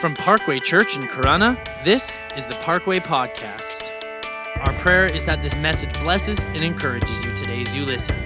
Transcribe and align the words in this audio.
From 0.00 0.14
Parkway 0.14 0.60
Church 0.60 0.96
in 0.96 1.08
Corunna, 1.08 1.58
this 1.84 2.18
is 2.34 2.46
the 2.46 2.54
Parkway 2.54 3.00
Podcast. 3.00 3.90
Our 4.60 4.72
prayer 4.78 5.04
is 5.04 5.26
that 5.26 5.42
this 5.42 5.54
message 5.56 5.92
blesses 6.00 6.44
and 6.44 6.64
encourages 6.64 7.22
you 7.22 7.36
today 7.36 7.60
as 7.60 7.76
you 7.76 7.84
listen. 7.84 8.16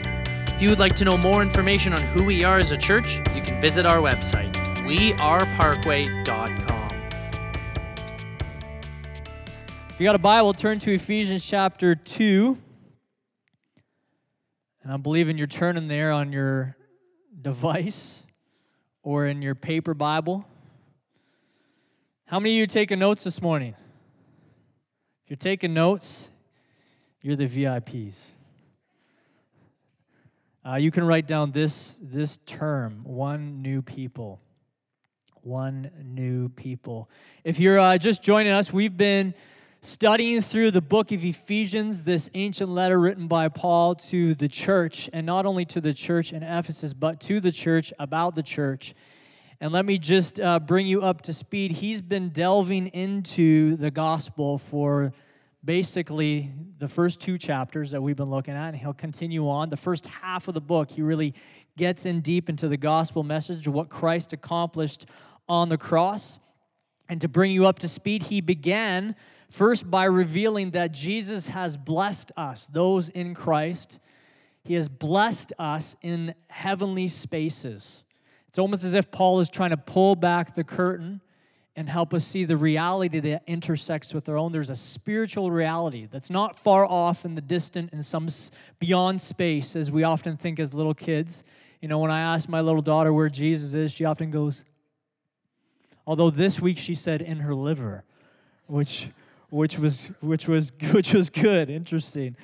If 0.47 0.63
you 0.63 0.71
would 0.71 0.79
like 0.79 0.95
to 0.95 1.05
know 1.05 1.19
more 1.19 1.43
information 1.43 1.93
on 1.93 2.01
who 2.01 2.23
we 2.23 2.45
are 2.45 2.59
as 2.59 2.71
a 2.71 2.77
church, 2.77 3.17
you 3.35 3.43
can 3.43 3.61
visit 3.61 3.87
our 3.87 3.97
website, 3.97 4.55
weareparkway.com. 4.85 6.91
If 9.89 9.99
you 9.99 10.05
got 10.05 10.15
a 10.15 10.21
Bible, 10.21 10.55
turn 10.55 10.79
to 10.79 10.95
Ephesians 10.95 11.45
chapter 11.45 11.97
2. 11.97 12.57
And 14.85 14.93
I'm 14.93 15.03
believing 15.03 15.39
you're 15.39 15.49
turning 15.49 15.89
there 15.89 16.13
on 16.13 16.33
your 16.33 16.77
device 17.43 18.23
or 19.03 19.27
in 19.27 19.43
your 19.43 19.57
paper 19.57 19.93
Bible. 19.93 20.47
How 22.27 22.41
many 22.41 22.55
of 22.55 22.61
you 22.61 22.67
taking 22.67 23.01
notes 23.01 23.23
this 23.25 23.43
morning? 23.43 23.75
If 25.25 25.31
you're 25.31 25.37
taking 25.37 25.75
notes, 25.75 26.31
you're 27.21 27.37
the 27.37 27.45
VIPs. 27.45 28.15
Uh, 30.67 30.77
you 30.77 30.91
can 30.91 31.05
write 31.05 31.27
down 31.27 31.53
this, 31.53 31.99
this 32.01 32.39
term 32.47 33.03
one 33.05 33.61
new 33.61 33.83
people. 33.83 34.41
One 35.43 35.91
new 36.03 36.49
people. 36.49 37.11
If 37.45 37.61
you're 37.61 37.79
uh, 37.79 37.99
just 37.99 38.23
joining 38.23 38.53
us, 38.53 38.73
we've 38.73 38.97
been 38.97 39.35
studying 39.83 40.41
through 40.41 40.71
the 40.71 40.81
book 40.81 41.13
of 41.13 41.23
Ephesians, 41.23 42.05
this 42.05 42.31
ancient 42.33 42.71
letter 42.71 42.99
written 42.99 43.29
by 43.29 43.51
Paul 43.51 43.97
to 43.97 44.35
the 44.35 44.49
church, 44.49 45.11
and 45.13 45.27
not 45.27 45.45
only 45.45 45.67
to 45.67 45.81
the 45.83 45.93
church 45.93 46.33
in 46.33 46.43
Ephesus, 46.43 46.95
but 46.95 47.21
to 47.21 47.39
the 47.39 47.53
church 47.53 47.93
about 47.99 48.35
the 48.35 48.43
church. 48.43 48.95
And 49.61 49.73
let 49.73 49.85
me 49.85 49.99
just 49.99 50.41
uh, 50.41 50.59
bring 50.59 50.87
you 50.87 51.03
up 51.03 51.23
to 51.23 51.33
speed. 51.33 51.73
He's 51.73 52.03
been 52.03 52.31
delving 52.31 52.89
into 52.89 53.77
the 53.77 53.91
gospel 53.91 54.59
for 54.59 55.13
basically 55.65 56.53
the 56.79 56.89
first 56.89 57.21
two 57.21 57.39
chapters 57.39 57.93
that 57.93 58.03
we've 58.03 58.17
been 58.17 58.31
looking 58.31 58.55
at, 58.55 58.69
and 58.69 58.77
he'll 58.77 58.93
continue 58.93 59.49
on. 59.49 59.71
The 59.71 59.77
first 59.77 60.07
half 60.07 60.49
of 60.49 60.55
the 60.55 60.61
book, 60.61 60.91
he 60.91 61.03
really 61.03 61.35
gets 61.77 62.05
in 62.05 62.21
deep 62.21 62.49
into 62.49 62.69
the 62.69 62.77
gospel 62.77 63.23
message 63.23 63.67
of 63.67 63.73
what 63.73 63.89
Christ 63.89 64.33
accomplished 64.33 65.07
on 65.49 65.69
the 65.69 65.79
cross. 65.79 66.39
And 67.09 67.21
to 67.21 67.29
bring 67.29 67.51
you 67.51 67.67
up 67.67 67.79
to 67.81 67.89
speed, 67.89 68.25
he 68.25 68.41
began 68.41 69.15
first 69.51 69.91
by 69.91 70.05
revealing 70.05 70.73
that 70.73 70.93
Jesus 70.93 71.49
has 71.49 71.77
blessed 71.77 72.33
us, 72.37 72.67
those 72.71 73.09
in 73.09 73.35
Christ. 73.35 73.99
He 74.63 74.75
has 74.75 74.89
blessed 74.89 75.53
us 75.59 75.97
in 76.03 76.35
heavenly 76.49 77.09
spaces. 77.09 78.04
It's 78.55 78.59
almost 78.61 78.85
as 78.85 78.95
if 78.95 79.11
Paul 79.11 79.41
is 79.41 79.49
trying 79.49 79.71
to 79.71 79.77
pull 79.77 80.15
back 80.15 80.55
the 80.55 80.63
curtain 80.63 81.21
and 81.75 81.89
help 81.89 82.15
us 82.15 82.25
see 82.25 82.45
the 82.45 82.57
reality 82.57 83.19
that 83.19 83.43
intersects 83.49 84.15
with 84.15 84.29
our 84.29 84.37
own. 84.37 84.53
There's 84.53 84.71
a 84.71 84.77
spiritual 84.77 85.51
reality 85.51 86.07
that's 86.09 86.31
not 86.31 86.57
far 86.57 86.87
off 86.87 87.25
in 87.25 87.35
the 87.35 87.41
distant 87.41 87.93
in 87.93 88.05
some 88.05 88.29
beyond 88.79 89.21
space, 89.21 89.75
as 89.75 89.91
we 89.91 90.05
often 90.05 90.37
think 90.37 90.61
as 90.61 90.73
little 90.73 90.95
kids. 90.95 91.43
You 91.83 91.89
know, 91.89 91.99
when 91.99 92.13
I 92.13 92.21
ask 92.21 92.49
my 92.49 92.61
little 92.61 92.81
daughter 92.81 93.13
where 93.13 93.29
Jesus 93.29 93.75
is, 93.75 93.91
she 93.91 94.05
often 94.05 94.31
goes, 94.31 94.65
although 96.07 96.31
this 96.31 96.61
week 96.61 96.79
she 96.79 96.95
said 96.95 97.23
in 97.23 97.39
her 97.39 97.57
liver, 97.57 98.05
which 98.69 99.09
which 99.51 99.81
was 99.81 100.11
which 100.21 100.47
was 100.47 100.71
which 100.93 101.13
was 101.13 101.29
good, 101.29 101.71
interesting. 101.71 102.37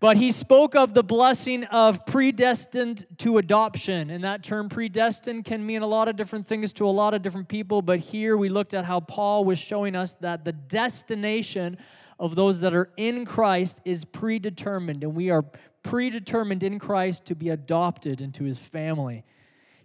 But 0.00 0.16
he 0.16 0.30
spoke 0.30 0.76
of 0.76 0.94
the 0.94 1.02
blessing 1.02 1.64
of 1.64 2.06
predestined 2.06 3.04
to 3.18 3.38
adoption. 3.38 4.10
And 4.10 4.22
that 4.22 4.44
term 4.44 4.68
predestined 4.68 5.44
can 5.44 5.66
mean 5.66 5.82
a 5.82 5.88
lot 5.88 6.06
of 6.06 6.16
different 6.16 6.46
things 6.46 6.72
to 6.74 6.88
a 6.88 6.90
lot 6.90 7.14
of 7.14 7.22
different 7.22 7.48
people. 7.48 7.82
But 7.82 7.98
here 7.98 8.36
we 8.36 8.48
looked 8.48 8.74
at 8.74 8.84
how 8.84 9.00
Paul 9.00 9.44
was 9.44 9.58
showing 9.58 9.96
us 9.96 10.14
that 10.20 10.44
the 10.44 10.52
destination 10.52 11.78
of 12.20 12.36
those 12.36 12.60
that 12.60 12.74
are 12.74 12.90
in 12.96 13.24
Christ 13.24 13.80
is 13.84 14.04
predetermined. 14.04 15.02
And 15.02 15.16
we 15.16 15.30
are 15.30 15.44
predetermined 15.82 16.62
in 16.62 16.78
Christ 16.78 17.24
to 17.26 17.34
be 17.34 17.48
adopted 17.48 18.20
into 18.20 18.44
his 18.44 18.58
family. 18.58 19.24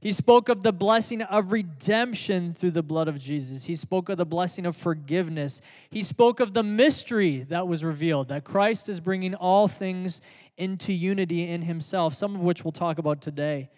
He 0.04 0.12
spoke 0.12 0.50
of 0.50 0.64
the 0.64 0.74
blessing 0.74 1.22
of 1.22 1.54
redemption 1.54 2.54
through 2.54 2.72
the 2.72 2.84
blood 2.84 3.08
of 3.08 3.18
Jesus. 3.18 3.64
He 3.64 3.78
spoke 3.78 4.10
of 4.10 4.18
the 4.18 4.26
blessing 4.26 4.66
of 4.66 4.76
forgiveness. 4.76 5.62
He 5.90 6.04
spoke 6.04 6.42
of 6.42 6.54
the 6.54 6.62
mystery 6.62 7.46
that 7.48 7.70
was 7.70 7.86
revealed 7.86 8.28
that 8.28 8.44
Christ 8.44 8.90
is 8.90 9.00
bringing 9.00 9.34
all 9.34 9.70
things 9.70 10.20
into 10.58 10.92
unity 10.92 11.50
in 11.50 11.62
himself, 11.62 12.16
some 12.16 12.36
of 12.36 12.42
which 12.42 12.66
we'll 12.66 12.74
talk 12.74 12.98
about 12.98 13.22
today. 13.22 13.70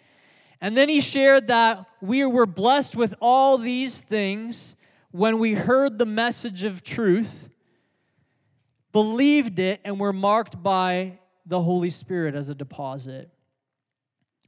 And 0.60 0.76
then 0.76 0.88
he 0.88 1.00
shared 1.00 1.46
that 1.46 1.86
we 2.00 2.26
were 2.26 2.44
blessed 2.44 2.96
with 2.96 3.14
all 3.20 3.56
these 3.56 4.00
things 4.00 4.74
when 5.12 5.38
we 5.38 5.54
heard 5.54 5.96
the 5.96 6.06
message 6.06 6.64
of 6.64 6.82
truth, 6.82 7.48
believed 8.90 9.60
it, 9.60 9.80
and 9.84 10.00
were 10.00 10.12
marked 10.12 10.60
by 10.60 11.20
the 11.46 11.62
Holy 11.62 11.90
Spirit 11.90 12.34
as 12.34 12.48
a 12.48 12.54
deposit 12.56 13.30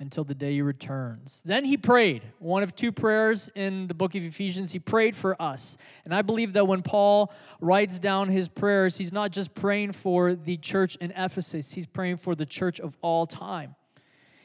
until 0.00 0.24
the 0.24 0.34
day 0.34 0.52
he 0.54 0.62
returns. 0.62 1.42
Then 1.44 1.64
he 1.64 1.76
prayed, 1.76 2.22
one 2.38 2.62
of 2.62 2.74
two 2.76 2.92
prayers 2.92 3.50
in 3.54 3.88
the 3.88 3.94
book 3.94 4.14
of 4.14 4.22
Ephesians. 4.22 4.72
He 4.72 4.78
prayed 4.78 5.16
for 5.16 5.40
us. 5.40 5.76
And 6.04 6.14
I 6.14 6.22
believe 6.22 6.52
that 6.52 6.66
when 6.66 6.82
Paul 6.82 7.32
writes 7.60 7.98
down 7.98 8.28
his 8.28 8.48
prayers, 8.48 8.96
he's 8.96 9.12
not 9.12 9.32
just 9.32 9.54
praying 9.54 9.92
for 9.92 10.34
the 10.34 10.56
church 10.56 10.96
in 10.96 11.10
Ephesus, 11.12 11.72
he's 11.72 11.86
praying 11.86 12.18
for 12.18 12.34
the 12.34 12.46
church 12.46 12.78
of 12.80 12.96
all 13.02 13.26
time. 13.26 13.74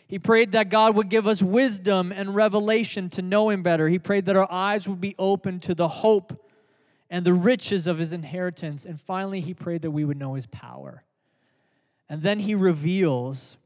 He 0.08 0.20
prayed 0.20 0.52
that 0.52 0.70
God 0.70 0.96
would 0.96 1.10
give 1.10 1.28
us 1.28 1.42
wisdom 1.42 2.12
and 2.12 2.36
revelation 2.36 3.10
to 3.12 3.22
know 3.22 3.50
him 3.50 3.64
better. 3.64 3.90
He 3.90 4.00
prayed 4.00 4.26
that 4.26 4.36
our 4.36 4.52
eyes 4.52 4.88
would 4.88 5.02
be 5.02 5.16
open 5.18 5.60
to 5.62 5.74
the 5.74 5.88
hope 5.88 6.40
and 7.10 7.26
the 7.26 7.34
riches 7.34 7.88
of 7.88 8.00
his 8.00 8.14
inheritance. 8.14 8.86
And 8.86 9.00
finally, 9.00 9.42
he 9.42 9.54
prayed 9.54 9.82
that 9.84 9.92
we 9.92 10.06
would 10.06 10.18
know 10.18 10.34
his 10.34 10.46
power. 10.46 11.04
And 12.10 12.22
then 12.22 12.40
he 12.40 12.54
reveals 12.54 13.58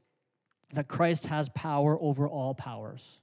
that 0.74 0.88
Christ 0.88 1.28
has 1.28 1.50
power 1.50 1.98
over 2.00 2.28
all 2.28 2.54
powers, 2.54 3.22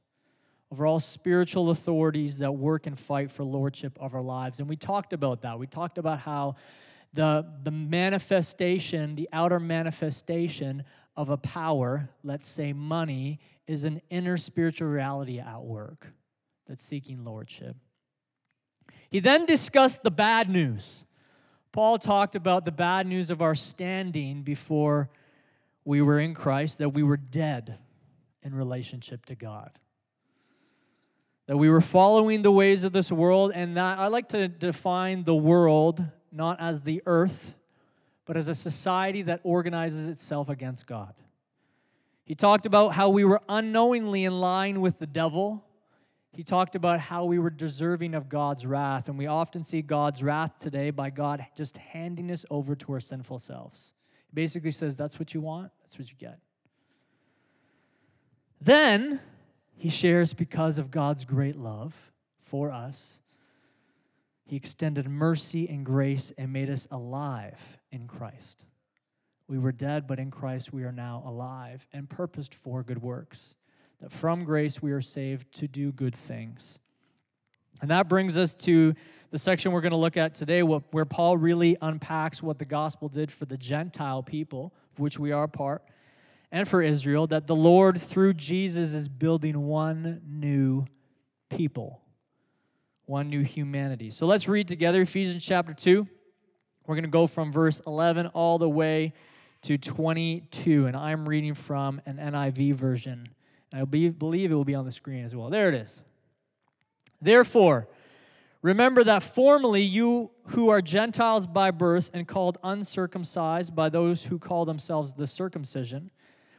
over 0.72 0.87
all 0.87 1.00
spiritual 1.00 1.71
authorities 1.71 2.38
that 2.38 2.53
work 2.53 2.87
and 2.87 2.99
fight 2.99 3.31
for 3.31 3.44
lordship 3.44 3.97
of 4.00 4.15
our 4.15 4.22
lives. 4.22 4.60
And 4.60 4.69
we 4.69 4.77
talked 4.77 5.12
about 5.12 5.43
that. 5.43 5.59
We 5.59 5.66
talked 5.66 5.99
about 5.99 6.21
how 6.21 6.56
the, 7.12 7.47
the 7.62 7.71
manifestation, 7.71 9.15
the 9.15 9.28
outer 9.32 9.60
manifestation 9.60 10.84
of 11.16 11.28
a 11.28 11.37
power, 11.37 12.09
let's 12.22 12.49
say 12.49 12.72
money, 12.72 13.38
is 13.66 13.84
an 13.84 14.00
inner 14.11 14.37
spiritual 14.37 14.88
reality 14.88 15.38
at 15.38 15.62
work 15.62 16.09
that's 16.66 16.84
seeking 16.84 17.25
lordship. 17.25 17.76
He 19.11 19.21
then 19.21 19.47
discussed 19.47 20.03
the 20.03 20.11
bad 20.11 20.49
news. 20.49 21.05
Paul 21.72 21.99
talked 21.99 22.34
about 22.34 22.65
the 22.65 22.72
bad 22.72 23.06
news 23.06 23.31
of 23.31 23.43
our 23.43 23.55
standing 23.55 24.43
before 24.43 25.09
we 25.84 26.00
were 26.00 26.19
in 26.19 26.34
Christ, 26.34 26.78
that 26.78 26.91
we 26.91 27.03
were 27.03 27.17
dead 27.17 27.78
in 28.43 28.55
relationship 28.55 29.27
to 29.27 29.34
God. 29.34 29.78
That 31.47 31.59
we 31.59 31.69
were 31.69 31.83
following 31.83 32.43
the 32.43 32.50
ways 32.50 32.84
of 32.84 32.93
this 32.93 33.12
world, 33.12 33.53
and 33.55 33.77
that 33.77 33.99
I 33.99 34.06
like 34.06 34.28
to 34.31 34.49
define 34.49 35.25
the 35.25 35.34
world 35.34 36.05
not 36.33 36.61
as 36.61 36.83
the 36.83 37.03
earth, 37.06 37.55
but 38.25 38.37
as 38.37 38.49
a 38.49 38.55
society 38.55 39.23
that 39.23 39.41
organizes 39.44 40.09
itself 40.09 40.49
against 40.49 40.87
God. 40.87 41.15
He 42.25 42.34
talked 42.34 42.65
about 42.65 42.94
how 42.94 43.11
we 43.11 43.25
were 43.25 43.43
unknowingly 43.49 44.25
in 44.25 44.41
line 44.41 44.81
with 44.81 44.99
the 44.99 45.06
devil. 45.06 45.62
He 46.33 46.43
talked 46.43 46.75
about 46.75 46.99
how 46.99 47.27
we 47.27 47.39
were 47.39 47.50
deserving 47.50 48.15
of 48.15 48.31
God's 48.31 48.65
wrath, 48.65 49.09
and 49.09 49.19
we 49.19 49.27
often 49.27 49.62
see 49.62 49.83
God's 49.83 50.23
wrath 50.23 50.59
today 50.59 50.91
by 50.91 51.11
God 51.11 51.44
just 51.55 51.77
handing 51.77 52.31
us 52.31 52.47
over 52.50 52.75
to 52.75 52.93
our 52.94 53.00
sinful 53.00 53.38
selves 53.38 53.94
basically 54.35 54.71
says, 54.71 54.97
That's 54.97 55.19
what 55.19 55.35
you 55.35 55.41
want, 55.41 55.71
that's 55.83 55.99
what 55.99 56.11
you 56.11 56.17
get. 56.19 56.39
Then 58.61 59.21
he 59.77 59.91
shares 59.91 60.33
because 60.33 60.79
of 60.79 60.91
God's 60.91 61.25
great 61.25 61.57
love 61.57 61.95
for 62.41 62.71
us, 62.71 63.21
he 64.47 64.57
extended 64.57 65.09
mercy 65.09 65.69
and 65.69 65.85
grace 65.85 66.33
and 66.37 66.53
made 66.53 66.71
us 66.71 66.87
alive 66.91 67.59
in 67.91 68.07
Christ. 68.07 68.67
We 69.49 69.59
were 69.59 69.73
dead, 69.73 70.07
but 70.07 70.19
in 70.19 70.31
Christ 70.31 70.73
we 70.73 70.85
are 70.85 70.93
now 70.93 71.23
alive 71.27 71.87
and 71.93 72.09
purposed 72.09 72.55
for 72.55 72.83
good 72.83 73.03
works. 73.03 73.55
That 74.01 74.13
from 74.13 74.45
grace 74.45 74.83
we 74.83 74.93
are 74.93 75.01
saved 75.01 75.53
to 75.57 75.69
do 75.69 75.93
good 75.93 76.15
things. 76.15 76.79
And 77.85 77.91
that 77.91 78.09
brings 78.09 78.39
us 78.39 78.55
to 78.55 78.95
the 79.31 79.37
section 79.37 79.71
we're 79.71 79.83
going 79.83 79.91
to 79.91 79.99
look 79.99 80.17
at 80.17 80.35
today, 80.35 80.63
where 80.63 81.05
Paul 81.05 81.37
really 81.37 81.77
unpacks 81.83 82.43
what 82.43 82.59
the 82.59 82.65
gospel 82.65 83.11
did 83.11 83.31
for 83.31 83.45
the 83.45 83.59
Gentile 83.59 84.23
people, 84.23 84.73
of 84.95 85.01
which 85.01 85.19
we 85.19 85.33
are 85.33 85.47
part, 85.47 85.83
and 86.51 86.67
for 86.67 86.81
Israel, 86.81 87.27
that 87.27 87.47
the 87.47 87.55
Lord, 87.55 88.01
through 88.01 88.33
Jesus, 88.33 88.95
is 88.95 89.07
building 89.07 89.67
one 89.67 90.23
new 90.27 90.87
people, 91.51 92.01
one 93.05 93.29
new 93.29 93.43
humanity. 93.43 94.09
So 94.09 94.25
let's 94.25 94.49
read 94.49 94.67
together 94.67 95.03
Ephesians 95.03 95.45
chapter 95.45 95.75
2. 95.75 96.09
We're 96.87 96.95
going 96.95 97.05
to 97.05 97.11
go 97.11 97.27
from 97.27 97.53
verse 97.53 97.83
11 97.87 98.29
all 98.29 98.57
the 98.57 98.67
way 98.67 99.13
to 99.61 99.77
22, 99.77 100.87
and 100.87 100.97
I'm 100.97 101.29
reading 101.29 101.53
from 101.53 102.01
an 102.07 102.17
NIV 102.17 102.77
version. 102.77 103.29
I 103.75 103.85
believe 103.85 104.23
it 104.51 104.55
will 104.55 104.65
be 104.65 104.75
on 104.75 104.87
the 104.87 104.91
screen 104.91 105.27
as 105.27 105.37
well. 105.37 105.51
There 105.51 105.69
it 105.69 105.75
is. 105.75 106.01
Therefore, 107.25 107.88
Remember 108.65 109.05
that 109.05 109.23
formerly 109.23 109.82
you 109.82 110.31
who 110.47 110.71
are 110.71 110.81
Gentiles 110.81 111.47
by 111.47 111.71
birth 111.71 112.11
and 112.15 112.26
called 112.26 112.56
uncircumcised 112.65 113.76
by 113.76 113.91
those 113.91 114.25
who 114.25 114.38
call 114.38 114.65
themselves 114.65 115.12
the 115.12 115.26
circumcision, 115.26 116.11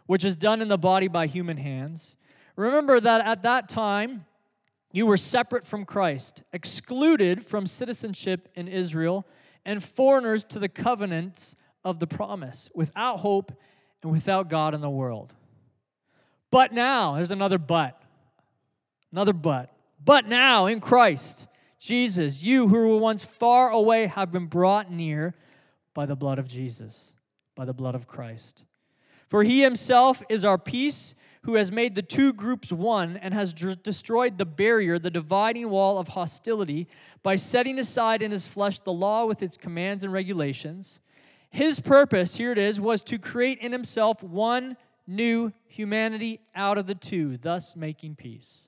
which 0.05 0.23
is 0.23 0.37
done 0.37 0.61
in 0.61 0.67
the 0.67 0.77
body 0.77 1.07
by 1.07 1.25
human 1.25 1.57
hands. 1.57 2.15
Remember 2.55 2.99
that 2.99 3.25
at 3.25 3.41
that 3.41 3.67
time 3.67 4.27
you 4.91 5.07
were 5.07 5.17
separate 5.17 5.65
from 5.65 5.83
Christ, 5.83 6.43
excluded 6.53 7.43
from 7.43 7.65
citizenship 7.65 8.49
in 8.53 8.67
Israel, 8.67 9.25
and 9.65 9.83
foreigners 9.83 10.43
to 10.45 10.59
the 10.59 10.69
covenants 10.69 11.55
of 11.83 11.97
the 11.97 12.05
promise, 12.05 12.69
without 12.75 13.21
hope 13.21 13.51
and 14.03 14.11
without 14.11 14.47
God 14.47 14.75
in 14.75 14.81
the 14.81 14.91
world. 14.91 15.33
But 16.51 16.71
now, 16.71 17.15
there's 17.15 17.31
another 17.31 17.57
but. 17.57 17.99
Another 19.11 19.33
but. 19.33 19.74
But 20.03 20.27
now 20.27 20.65
in 20.65 20.79
Christ 20.79 21.47
Jesus, 21.79 22.41
you 22.41 22.67
who 22.67 22.87
were 22.87 22.97
once 22.97 23.23
far 23.23 23.69
away 23.69 24.07
have 24.07 24.31
been 24.31 24.47
brought 24.47 24.91
near 24.91 25.35
by 25.93 26.07
the 26.07 26.15
blood 26.15 26.39
of 26.39 26.47
Jesus, 26.47 27.13
by 27.53 27.63
the 27.63 27.73
blood 27.75 27.93
of 27.93 28.07
Christ. 28.07 28.63
For 29.27 29.43
he 29.43 29.61
himself 29.61 30.23
is 30.27 30.43
our 30.43 30.57
peace, 30.57 31.13
who 31.43 31.53
has 31.53 31.71
made 31.71 31.93
the 31.93 32.01
two 32.01 32.33
groups 32.33 32.71
one 32.71 33.17
and 33.17 33.35
has 33.35 33.53
destroyed 33.53 34.39
the 34.39 34.47
barrier, 34.47 34.97
the 34.97 35.11
dividing 35.11 35.69
wall 35.69 35.99
of 35.99 36.07
hostility, 36.07 36.87
by 37.21 37.35
setting 37.35 37.77
aside 37.77 38.23
in 38.23 38.31
his 38.31 38.47
flesh 38.47 38.79
the 38.79 38.91
law 38.91 39.25
with 39.25 39.43
its 39.43 39.55
commands 39.55 40.03
and 40.03 40.11
regulations. 40.11 41.01
His 41.51 41.79
purpose, 41.79 42.35
here 42.35 42.51
it 42.51 42.57
is, 42.57 42.81
was 42.81 43.03
to 43.03 43.19
create 43.19 43.59
in 43.59 43.71
himself 43.71 44.23
one 44.23 44.75
new 45.05 45.53
humanity 45.67 46.39
out 46.55 46.79
of 46.79 46.87
the 46.87 46.95
two, 46.95 47.37
thus 47.37 47.75
making 47.75 48.15
peace 48.15 48.67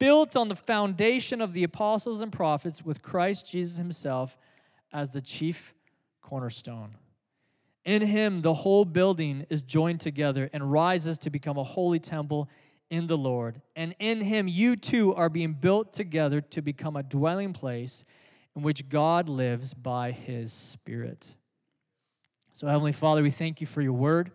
built 0.00 0.34
on 0.34 0.48
the 0.48 0.56
foundation 0.56 1.40
of 1.40 1.52
the 1.52 1.62
apostles 1.62 2.20
and 2.20 2.32
prophets 2.32 2.84
with 2.84 3.02
Christ 3.02 3.46
Jesus 3.46 3.76
himself 3.76 4.36
as 4.92 5.10
the 5.10 5.20
chief 5.20 5.72
cornerstone. 6.20 6.96
In 7.84 8.02
him, 8.02 8.42
the 8.42 8.54
whole 8.54 8.84
building 8.84 9.46
is 9.48 9.62
joined 9.62 10.00
together 10.00 10.50
and 10.52 10.72
rises 10.72 11.18
to 11.18 11.30
become 11.30 11.56
a 11.56 11.64
holy 11.64 12.00
temple 12.00 12.48
in 12.90 13.06
the 13.06 13.16
Lord. 13.16 13.60
And 13.76 13.94
in 13.98 14.22
him, 14.22 14.48
you 14.48 14.74
too 14.74 15.14
are 15.14 15.28
being 15.28 15.52
built 15.52 15.92
together 15.92 16.40
to 16.40 16.62
become 16.62 16.96
a 16.96 17.02
dwelling 17.02 17.52
place 17.52 18.04
in 18.56 18.62
which 18.62 18.88
God 18.88 19.28
lives 19.28 19.74
by 19.74 20.12
his 20.12 20.52
Spirit. 20.52 21.34
So, 22.52 22.66
Heavenly 22.66 22.92
Father, 22.92 23.22
we 23.22 23.30
thank 23.30 23.60
you 23.60 23.66
for 23.66 23.80
your 23.80 23.92
word. 23.92 24.32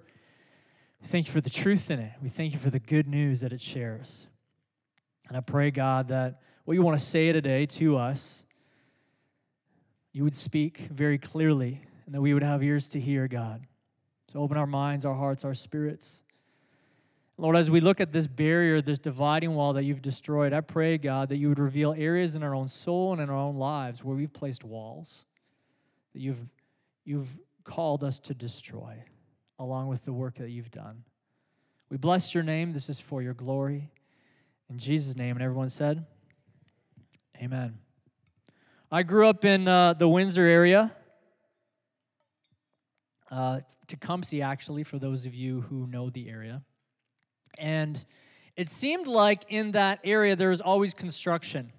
We 1.01 1.07
thank 1.07 1.27
you 1.27 1.33
for 1.33 1.41
the 1.41 1.49
truth 1.49 1.91
in 1.91 1.99
it. 1.99 2.13
We 2.21 2.29
thank 2.29 2.53
you 2.53 2.59
for 2.59 2.69
the 2.69 2.79
good 2.79 3.07
news 3.07 3.41
that 3.41 3.51
it 3.51 3.61
shares. 3.61 4.27
And 5.27 5.37
I 5.37 5.41
pray, 5.41 5.71
God, 5.71 6.09
that 6.09 6.41
what 6.65 6.73
you 6.73 6.81
want 6.81 6.99
to 6.99 7.05
say 7.05 7.31
today 7.31 7.65
to 7.65 7.97
us, 7.97 8.45
you 10.11 10.23
would 10.23 10.35
speak 10.35 10.87
very 10.91 11.17
clearly 11.17 11.81
and 12.05 12.13
that 12.13 12.21
we 12.21 12.33
would 12.33 12.43
have 12.43 12.63
ears 12.63 12.87
to 12.89 12.99
hear, 12.99 13.27
God. 13.27 13.65
So 14.31 14.39
open 14.39 14.57
our 14.57 14.67
minds, 14.67 15.05
our 15.05 15.13
hearts, 15.13 15.43
our 15.43 15.53
spirits. 15.53 16.23
Lord, 17.37 17.57
as 17.57 17.69
we 17.69 17.81
look 17.81 17.99
at 17.99 18.11
this 18.13 18.27
barrier, 18.27 18.81
this 18.81 18.99
dividing 18.99 19.55
wall 19.55 19.73
that 19.73 19.83
you've 19.83 20.01
destroyed, 20.01 20.53
I 20.53 20.61
pray, 20.61 20.97
God, 20.97 21.29
that 21.29 21.37
you 21.37 21.49
would 21.49 21.59
reveal 21.59 21.93
areas 21.97 22.35
in 22.35 22.43
our 22.43 22.55
own 22.55 22.67
soul 22.67 23.11
and 23.11 23.21
in 23.21 23.29
our 23.29 23.35
own 23.35 23.57
lives 23.57 24.03
where 24.03 24.15
we've 24.15 24.31
placed 24.31 24.63
walls 24.63 25.25
that 26.13 26.21
you've, 26.21 26.47
you've 27.03 27.37
called 27.65 28.03
us 28.03 28.19
to 28.19 28.33
destroy, 28.33 28.95
along 29.59 29.87
with 29.87 30.05
the 30.05 30.13
work 30.13 30.35
that 30.35 30.49
you've 30.49 30.71
done. 30.71 31.03
We 31.89 31.97
bless 31.97 32.33
your 32.33 32.43
name. 32.43 32.71
This 32.71 32.89
is 32.89 32.99
for 32.99 33.21
your 33.21 33.33
glory. 33.33 33.91
In 34.69 34.77
Jesus' 34.77 35.15
name. 35.15 35.35
And 35.35 35.43
everyone 35.43 35.69
said, 35.69 36.05
Amen. 37.41 37.77
I 38.91 39.03
grew 39.03 39.27
up 39.27 39.43
in 39.45 39.67
uh, 39.67 39.93
the 39.93 40.07
Windsor 40.07 40.45
area, 40.45 40.91
uh, 43.29 43.59
Tecumseh, 43.87 44.41
actually, 44.41 44.83
for 44.83 44.99
those 44.99 45.25
of 45.25 45.33
you 45.33 45.61
who 45.61 45.87
know 45.87 46.09
the 46.09 46.29
area. 46.29 46.61
And 47.57 48.03
it 48.55 48.69
seemed 48.69 49.07
like 49.07 49.43
in 49.49 49.71
that 49.71 49.99
area 50.03 50.35
there 50.35 50.49
was 50.49 50.61
always 50.61 50.93
construction. 50.93 51.71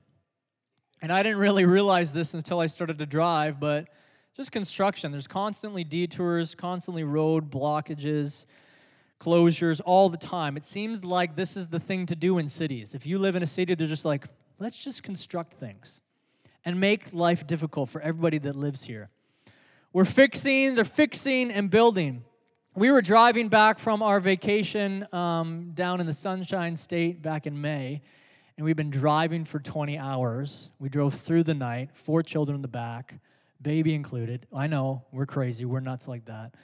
And 1.00 1.12
I 1.12 1.22
didn't 1.22 1.38
really 1.38 1.64
realize 1.64 2.12
this 2.12 2.34
until 2.34 2.60
I 2.60 2.66
started 2.66 2.98
to 2.98 3.06
drive, 3.06 3.58
but 3.60 3.88
just 4.36 4.52
construction. 4.52 5.10
There's 5.10 5.26
constantly 5.26 5.84
detours, 5.84 6.54
constantly 6.54 7.04
road 7.04 7.50
blockages 7.50 8.44
closures 9.20 9.80
all 9.84 10.08
the 10.08 10.16
time. 10.16 10.56
It 10.56 10.66
seems 10.66 11.04
like 11.04 11.36
this 11.36 11.56
is 11.56 11.68
the 11.68 11.80
thing 11.80 12.06
to 12.06 12.16
do 12.16 12.38
in 12.38 12.48
cities. 12.48 12.94
If 12.94 13.06
you 13.06 13.18
live 13.18 13.36
in 13.36 13.42
a 13.42 13.46
city, 13.46 13.74
they're 13.74 13.86
just 13.86 14.04
like, 14.04 14.26
let's 14.58 14.82
just 14.82 15.02
construct 15.02 15.54
things 15.54 16.00
and 16.64 16.80
make 16.80 17.12
life 17.12 17.46
difficult 17.46 17.88
for 17.88 18.00
everybody 18.00 18.38
that 18.38 18.56
lives 18.56 18.84
here. 18.84 19.08
We're 19.92 20.04
fixing, 20.04 20.74
they're 20.74 20.84
fixing 20.84 21.50
and 21.50 21.70
building. 21.70 22.24
We 22.74 22.90
were 22.90 23.00
driving 23.00 23.48
back 23.48 23.78
from 23.78 24.02
our 24.02 24.20
vacation 24.20 25.06
um, 25.14 25.70
down 25.72 26.00
in 26.00 26.06
the 26.06 26.12
Sunshine 26.12 26.76
State 26.76 27.22
back 27.22 27.46
in 27.46 27.58
May, 27.58 28.02
and 28.56 28.66
we've 28.66 28.76
been 28.76 28.90
driving 28.90 29.46
for 29.46 29.58
20 29.58 29.96
hours. 29.96 30.68
We 30.78 30.90
drove 30.90 31.14
through 31.14 31.44
the 31.44 31.54
night, 31.54 31.90
four 31.94 32.22
children 32.22 32.56
in 32.56 32.62
the 32.62 32.68
back, 32.68 33.14
baby 33.62 33.94
included. 33.94 34.46
I 34.54 34.66
know, 34.66 35.04
we're 35.12 35.24
crazy, 35.24 35.64
we're 35.64 35.80
nuts 35.80 36.06
like 36.06 36.26
that. 36.26 36.54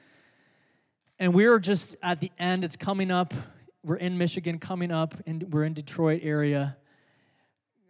And 1.22 1.32
we're 1.32 1.60
just 1.60 1.94
at 2.02 2.18
the 2.18 2.32
end, 2.36 2.64
it's 2.64 2.74
coming 2.74 3.12
up. 3.12 3.32
We're 3.84 3.94
in 3.94 4.18
Michigan, 4.18 4.58
coming 4.58 4.90
up, 4.90 5.14
and 5.24 5.52
we're 5.52 5.62
in 5.62 5.72
Detroit 5.72 6.22
area, 6.24 6.76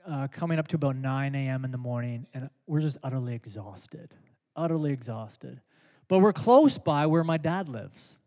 uh, 0.07 0.29
coming 0.29 0.59
up 0.59 0.69
to 0.69 0.77
about 0.77 0.97
9 0.97 1.35
a.m. 1.35 1.65
in 1.65 1.71
the 1.71 1.79
morning, 1.79 2.27
and 2.35 2.51
we're 2.67 2.83
just 2.83 2.99
utterly 3.03 3.35
exhausted. 3.35 4.12
Utterly 4.55 4.93
exhausted. 4.93 5.62
But 6.09 6.19
we're 6.19 6.35
close 6.35 6.77
by 6.77 7.07
where 7.07 7.25
my 7.25 7.39
dad 7.39 7.71
lives. 7.71 8.19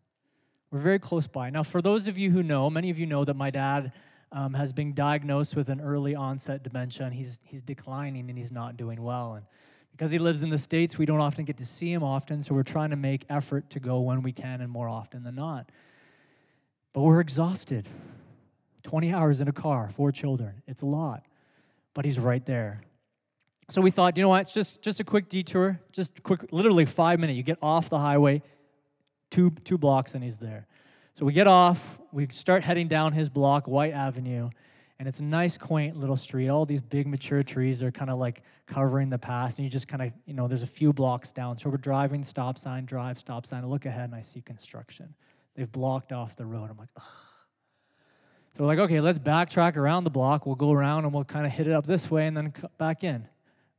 We're 0.72 0.80
very 0.80 0.98
close 0.98 1.28
by. 1.28 1.50
Now, 1.50 1.62
for 1.62 1.80
those 1.80 2.08
of 2.08 2.18
you 2.18 2.32
who 2.32 2.42
know, 2.42 2.68
many 2.68 2.90
of 2.90 2.98
you 2.98 3.06
know 3.06 3.24
that 3.24 3.36
my 3.36 3.50
dad 3.50 3.92
um, 4.32 4.54
has 4.54 4.72
been 4.72 4.92
diagnosed 4.92 5.54
with 5.54 5.68
an 5.68 5.80
early 5.80 6.16
onset 6.16 6.64
dementia, 6.64 7.06
and 7.06 7.14
he's, 7.14 7.38
he's 7.44 7.62
declining 7.62 8.28
and 8.28 8.36
he's 8.36 8.50
not 8.50 8.76
doing 8.76 9.00
well. 9.00 9.34
And 9.34 9.46
because 9.96 10.10
he 10.10 10.18
lives 10.18 10.42
in 10.42 10.50
the 10.50 10.58
States, 10.58 10.98
we 10.98 11.06
don't 11.06 11.20
often 11.20 11.46
get 11.46 11.56
to 11.56 11.64
see 11.64 11.90
him 11.90 12.02
often, 12.02 12.42
so 12.42 12.54
we're 12.54 12.62
trying 12.62 12.90
to 12.90 12.96
make 12.96 13.24
effort 13.30 13.70
to 13.70 13.80
go 13.80 14.00
when 14.00 14.20
we 14.20 14.30
can 14.30 14.60
and 14.60 14.70
more 14.70 14.90
often 14.90 15.22
than 15.22 15.34
not. 15.34 15.70
But 16.92 17.00
we're 17.00 17.20
exhausted. 17.20 17.88
20 18.82 19.14
hours 19.14 19.40
in 19.40 19.48
a 19.48 19.52
car, 19.52 19.88
four 19.88 20.12
children. 20.12 20.62
It's 20.66 20.82
a 20.82 20.86
lot. 20.86 21.24
But 21.94 22.04
he's 22.04 22.18
right 22.18 22.44
there. 22.44 22.82
So 23.70 23.80
we 23.80 23.90
thought, 23.90 24.18
you 24.18 24.22
know 24.22 24.28
what, 24.28 24.42
it's 24.42 24.52
just, 24.52 24.82
just 24.82 25.00
a 25.00 25.04
quick 25.04 25.30
detour, 25.30 25.80
just 25.92 26.22
quick, 26.22 26.52
literally 26.52 26.84
five 26.84 27.18
minutes. 27.18 27.38
You 27.38 27.42
get 27.42 27.58
off 27.62 27.88
the 27.88 27.98
highway, 27.98 28.42
two, 29.30 29.50
two 29.64 29.78
blocks, 29.78 30.14
and 30.14 30.22
he's 30.22 30.36
there. 30.36 30.66
So 31.14 31.24
we 31.24 31.32
get 31.32 31.46
off, 31.46 31.98
we 32.12 32.28
start 32.32 32.64
heading 32.64 32.88
down 32.88 33.14
his 33.14 33.30
block, 33.30 33.66
White 33.66 33.94
Avenue, 33.94 34.50
and 34.98 35.06
it's 35.06 35.20
a 35.20 35.24
nice, 35.24 35.58
quaint 35.58 35.96
little 35.96 36.16
street. 36.16 36.48
All 36.48 36.64
these 36.64 36.80
big 36.80 37.06
mature 37.06 37.42
trees 37.42 37.82
are 37.82 37.90
kind 37.90 38.10
of 38.10 38.18
like 38.18 38.42
covering 38.66 39.10
the 39.10 39.18
path, 39.18 39.56
and 39.56 39.64
you 39.64 39.70
just 39.70 39.88
kind 39.88 40.02
of, 40.02 40.12
you 40.24 40.34
know, 40.34 40.48
there's 40.48 40.62
a 40.62 40.66
few 40.66 40.92
blocks 40.92 41.32
down. 41.32 41.58
So 41.58 41.68
we're 41.68 41.76
driving, 41.76 42.22
stop 42.22 42.58
sign, 42.58 42.84
drive, 42.86 43.18
stop 43.18 43.44
sign. 43.46 43.62
I 43.62 43.66
look 43.66 43.86
ahead 43.86 44.04
and 44.04 44.14
I 44.14 44.22
see 44.22 44.40
construction. 44.40 45.14
They've 45.54 45.70
blocked 45.70 46.12
off 46.12 46.36
the 46.36 46.46
road. 46.46 46.70
I'm 46.70 46.76
like, 46.76 46.88
ugh. 46.96 47.04
So 48.56 48.62
we're 48.62 48.68
like, 48.68 48.78
okay, 48.78 49.00
let's 49.02 49.18
backtrack 49.18 49.76
around 49.76 50.04
the 50.04 50.10
block. 50.10 50.46
We'll 50.46 50.54
go 50.54 50.72
around 50.72 51.04
and 51.04 51.12
we'll 51.12 51.24
kind 51.24 51.44
of 51.44 51.52
hit 51.52 51.66
it 51.66 51.74
up 51.74 51.86
this 51.86 52.10
way 52.10 52.26
and 52.26 52.34
then 52.34 52.54
back 52.78 53.04
in. 53.04 53.28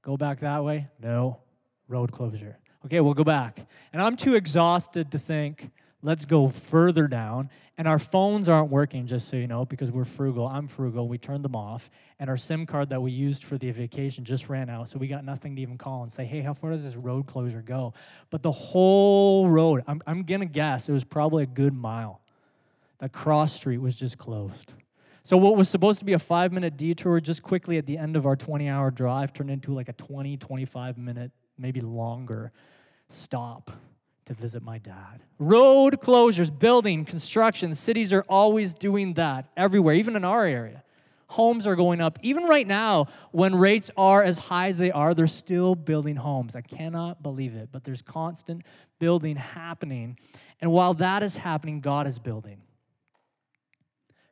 Go 0.04 0.18
back 0.18 0.42
that 0.42 0.64
way? 0.64 0.88
No, 1.02 1.40
road 1.88 2.12
closure. 2.12 2.60
Okay, 2.86 3.00
we'll 3.00 3.16
go 3.16 3.24
back. 3.24 3.66
And 3.92 4.02
I'm 4.02 4.16
too 4.16 4.36
exhausted 4.36 5.12
to 5.12 5.18
think, 5.18 5.72
let's 6.08 6.24
go 6.24 6.48
further 6.48 7.06
down. 7.06 7.50
And 7.78 7.86
our 7.86 8.00
phones 8.00 8.48
aren't 8.48 8.72
working, 8.72 9.06
just 9.06 9.28
so 9.28 9.36
you 9.36 9.46
know, 9.46 9.66
because 9.66 9.92
we're 9.92 10.06
frugal. 10.06 10.48
I'm 10.48 10.68
frugal. 10.68 11.08
We 11.08 11.18
turned 11.18 11.44
them 11.44 11.56
off. 11.56 11.92
And 12.18 12.30
our 12.30 12.38
SIM 12.38 12.66
card 12.66 12.90
that 12.90 13.02
we 13.02 13.12
used 13.12 13.44
for 13.44 13.58
the 13.58 13.70
vacation 13.72 14.24
just 14.24 14.48
ran 14.48 14.70
out. 14.70 14.88
So 14.90 14.98
we 14.98 15.08
got 15.08 15.26
nothing 15.26 15.58
to 15.58 15.62
even 15.62 15.78
call 15.78 16.04
and 16.04 16.12
say, 16.12 16.24
hey, 16.24 16.40
how 16.42 16.54
far 16.54 16.72
does 16.72 16.84
this 16.84 16.96
road 16.96 17.28
closure 17.28 17.62
go? 17.62 17.94
But 18.30 18.42
the 18.42 18.54
whole 18.54 19.50
road, 19.50 19.84
I'm, 19.86 20.02
I'm 20.08 20.24
going 20.24 20.40
to 20.40 20.48
guess 20.48 20.88
it 20.88 20.94
was 20.94 21.04
probably 21.04 21.44
a 21.44 21.48
good 21.48 21.74
mile. 21.74 22.22
The 23.00 23.10
cross 23.10 23.54
street 23.54 23.80
was 23.80 23.94
just 23.94 24.18
closed. 24.18 24.72
So 25.24 25.36
what 25.36 25.58
was 25.58 25.68
supposed 25.68 26.00
to 26.00 26.06
be 26.06 26.14
a 26.14 26.20
five 26.20 26.54
minute 26.54 26.78
detour 26.78 27.20
just 27.20 27.44
quickly 27.44 27.78
at 27.78 27.86
the 27.86 27.98
end 27.98 28.16
of 28.16 28.26
our 28.26 28.38
20 28.38 28.70
hour 28.70 28.92
drive 28.92 29.34
turned 29.34 29.52
into 29.52 29.74
like 29.74 29.90
a 29.90 29.94
20, 29.94 30.38
25 30.38 30.98
minute, 30.98 31.32
maybe 31.60 31.82
longer 31.82 32.54
stop 33.10 33.72
to 34.28 34.34
visit 34.34 34.62
my 34.62 34.78
dad. 34.78 35.24
Road 35.40 36.02
closures, 36.02 36.58
building, 36.58 37.06
construction, 37.06 37.74
cities 37.76 38.12
are 38.12 38.26
always 38.28 38.74
doing 38.74 39.14
that 39.14 39.50
everywhere, 39.56 39.96
even 39.96 40.16
in 40.16 40.26
our 40.26 40.46
area. 40.46 40.84
Homes 41.28 41.66
are 41.66 41.76
going 41.76 42.00
up. 42.00 42.20
Even 42.22 42.44
right 42.44 42.68
now, 42.68 43.08
when 43.32 43.56
rates 43.56 43.90
are 43.98 44.24
as 44.24 44.38
high 44.38 44.70
as 44.70 44.78
they 44.78 44.92
are, 44.92 45.14
they're 45.14 45.28
still 45.28 45.76
building 45.76 46.16
homes. 46.16 46.56
I 46.56 46.62
cannot 46.62 47.24
believe 47.24 47.56
it, 47.56 47.70
but 47.72 47.84
there's 47.84 48.02
constant 48.02 48.64
building 49.00 49.36
happening. 49.36 50.18
And 50.62 50.72
while 50.72 50.94
that 50.96 51.24
is 51.24 51.38
happening, 51.38 51.82
God 51.82 52.08
is 52.08 52.20
building. 52.20 52.62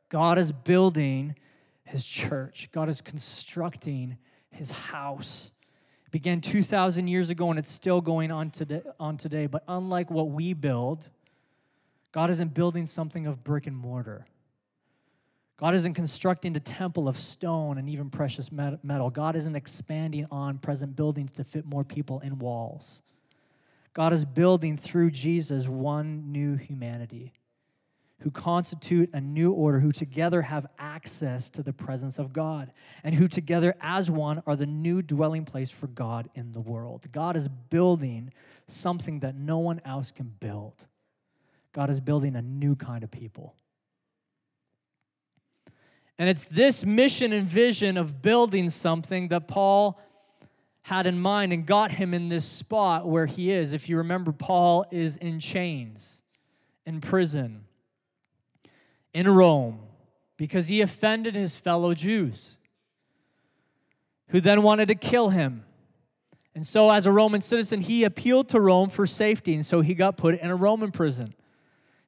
God 0.08 0.38
is 0.38 0.52
building 0.52 1.34
his 1.84 2.04
church, 2.04 2.68
God 2.72 2.88
is 2.88 3.00
constructing 3.00 4.18
his 4.50 4.70
house. 4.70 5.52
Began 6.16 6.40
2,000 6.40 7.08
years 7.08 7.28
ago 7.28 7.50
and 7.50 7.58
it's 7.58 7.70
still 7.70 8.00
going 8.00 8.30
on 8.30 8.50
today, 8.50 8.80
on 8.98 9.18
today. 9.18 9.46
But 9.46 9.64
unlike 9.68 10.10
what 10.10 10.30
we 10.30 10.54
build, 10.54 11.10
God 12.10 12.30
isn't 12.30 12.54
building 12.54 12.86
something 12.86 13.26
of 13.26 13.44
brick 13.44 13.66
and 13.66 13.76
mortar. 13.76 14.24
God 15.58 15.74
isn't 15.74 15.92
constructing 15.92 16.56
a 16.56 16.60
temple 16.60 17.06
of 17.06 17.18
stone 17.18 17.76
and 17.76 17.90
even 17.90 18.08
precious 18.08 18.50
metal. 18.50 19.10
God 19.10 19.36
isn't 19.36 19.54
expanding 19.54 20.26
on 20.30 20.56
present 20.56 20.96
buildings 20.96 21.32
to 21.32 21.44
fit 21.44 21.66
more 21.66 21.84
people 21.84 22.20
in 22.20 22.38
walls. 22.38 23.02
God 23.92 24.14
is 24.14 24.24
building 24.24 24.78
through 24.78 25.10
Jesus 25.10 25.68
one 25.68 26.32
new 26.32 26.56
humanity 26.56 27.34
who 28.20 28.30
constitute 28.30 29.10
a 29.12 29.20
new 29.20 29.52
order, 29.52 29.80
who 29.80 29.92
together 29.92 30.42
have 30.42 30.66
access 30.78 31.50
to 31.50 31.62
the 31.62 31.72
presence 31.72 32.18
of 32.18 32.32
God, 32.32 32.72
and 33.04 33.14
who 33.14 33.28
together 33.28 33.74
as 33.80 34.10
one 34.10 34.42
are 34.46 34.56
the 34.56 34.66
new 34.66 35.02
dwelling 35.02 35.44
place 35.44 35.70
for 35.70 35.86
God 35.86 36.30
in 36.34 36.52
the 36.52 36.60
world. 36.60 37.06
God 37.12 37.36
is 37.36 37.48
building 37.48 38.32
something 38.66 39.20
that 39.20 39.36
no 39.36 39.58
one 39.58 39.80
else 39.84 40.10
can 40.10 40.32
build. 40.40 40.86
God 41.72 41.90
is 41.90 42.00
building 42.00 42.36
a 42.36 42.42
new 42.42 42.74
kind 42.74 43.04
of 43.04 43.10
people. 43.10 43.54
And 46.18 46.30
it's 46.30 46.44
this 46.44 46.84
mission 46.84 47.34
and 47.34 47.46
vision 47.46 47.98
of 47.98 48.22
building 48.22 48.70
something 48.70 49.28
that 49.28 49.46
Paul 49.46 50.00
had 50.82 51.06
in 51.06 51.20
mind 51.20 51.52
and 51.52 51.66
got 51.66 51.92
him 51.92 52.14
in 52.14 52.28
this 52.30 52.46
spot 52.46 53.06
where 53.06 53.26
he 53.26 53.50
is. 53.50 53.74
If 53.74 53.88
you 53.88 53.98
remember, 53.98 54.32
Paul 54.32 54.86
is 54.90 55.16
in 55.18 55.40
chains, 55.40 56.22
in 56.86 57.00
prison, 57.00 57.64
in 59.16 59.26
Rome, 59.26 59.78
because 60.36 60.68
he 60.68 60.82
offended 60.82 61.34
his 61.34 61.56
fellow 61.56 61.94
Jews, 61.94 62.58
who 64.28 64.42
then 64.42 64.60
wanted 64.62 64.88
to 64.88 64.94
kill 64.94 65.30
him. 65.30 65.64
And 66.54 66.66
so, 66.66 66.90
as 66.90 67.06
a 67.06 67.10
Roman 67.10 67.40
citizen, 67.40 67.80
he 67.80 68.04
appealed 68.04 68.50
to 68.50 68.60
Rome 68.60 68.90
for 68.90 69.06
safety, 69.06 69.54
and 69.54 69.64
so 69.64 69.80
he 69.80 69.94
got 69.94 70.18
put 70.18 70.38
in 70.38 70.50
a 70.50 70.54
Roman 70.54 70.92
prison. 70.92 71.34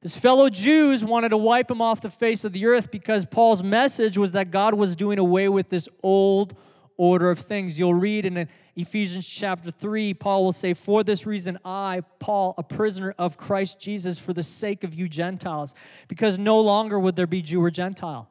His 0.03 0.15
fellow 0.15 0.51
Jews 0.51 1.03
wanted 1.03 1.29
to 1.29 1.37
wipe 1.37 1.71
him 1.71 1.81
off 1.81 1.99
the 1.99 2.11
face 2.11 2.43
of 2.43 2.53
the 2.53 2.67
earth 2.67 2.91
because 2.91 3.25
Paul's 3.25 3.63
message 3.63 4.15
was 4.15 4.33
that 4.33 4.51
God 4.51 4.75
was 4.75 4.95
doing 4.95 5.17
away 5.17 5.49
with 5.49 5.69
this 5.69 5.89
old 6.03 6.53
order 6.99 7.31
of 7.31 7.39
things. 7.39 7.79
You'll 7.79 7.93
read 7.93 8.25
in 8.25 8.47
Ephesians 8.75 9.25
chapter 9.25 9.71
3, 9.71 10.13
Paul 10.13 10.43
will 10.43 10.51
say, 10.51 10.73
For 10.73 11.03
this 11.03 11.25
reason, 11.25 11.57
I, 11.63 12.03
Paul, 12.19 12.53
a 12.57 12.63
prisoner 12.63 13.15
of 13.17 13.37
Christ 13.37 13.79
Jesus, 13.79 14.19
for 14.19 14.33
the 14.33 14.43
sake 14.43 14.83
of 14.83 14.93
you 14.93 15.07
Gentiles, 15.07 15.73
because 16.09 16.37
no 16.37 16.59
longer 16.59 16.99
would 16.99 17.15
there 17.15 17.25
be 17.25 17.41
Jew 17.41 17.63
or 17.63 17.71
Gentile. 17.71 18.29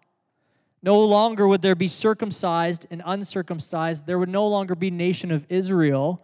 No 0.82 1.00
longer 1.00 1.48
would 1.48 1.62
there 1.62 1.74
be 1.74 1.88
circumcised 1.88 2.86
and 2.90 3.02
uncircumcised. 3.04 4.06
There 4.06 4.18
would 4.18 4.28
no 4.28 4.46
longer 4.46 4.74
be 4.74 4.90
nation 4.90 5.32
of 5.32 5.46
Israel 5.48 6.22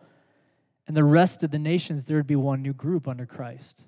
and 0.87 0.97
the 0.97 1.03
rest 1.03 1.43
of 1.43 1.51
the 1.51 1.59
nations. 1.59 2.05
There 2.05 2.19
would 2.19 2.27
be 2.27 2.37
one 2.37 2.63
new 2.63 2.75
group 2.75 3.09
under 3.09 3.27
Christ. 3.27 3.85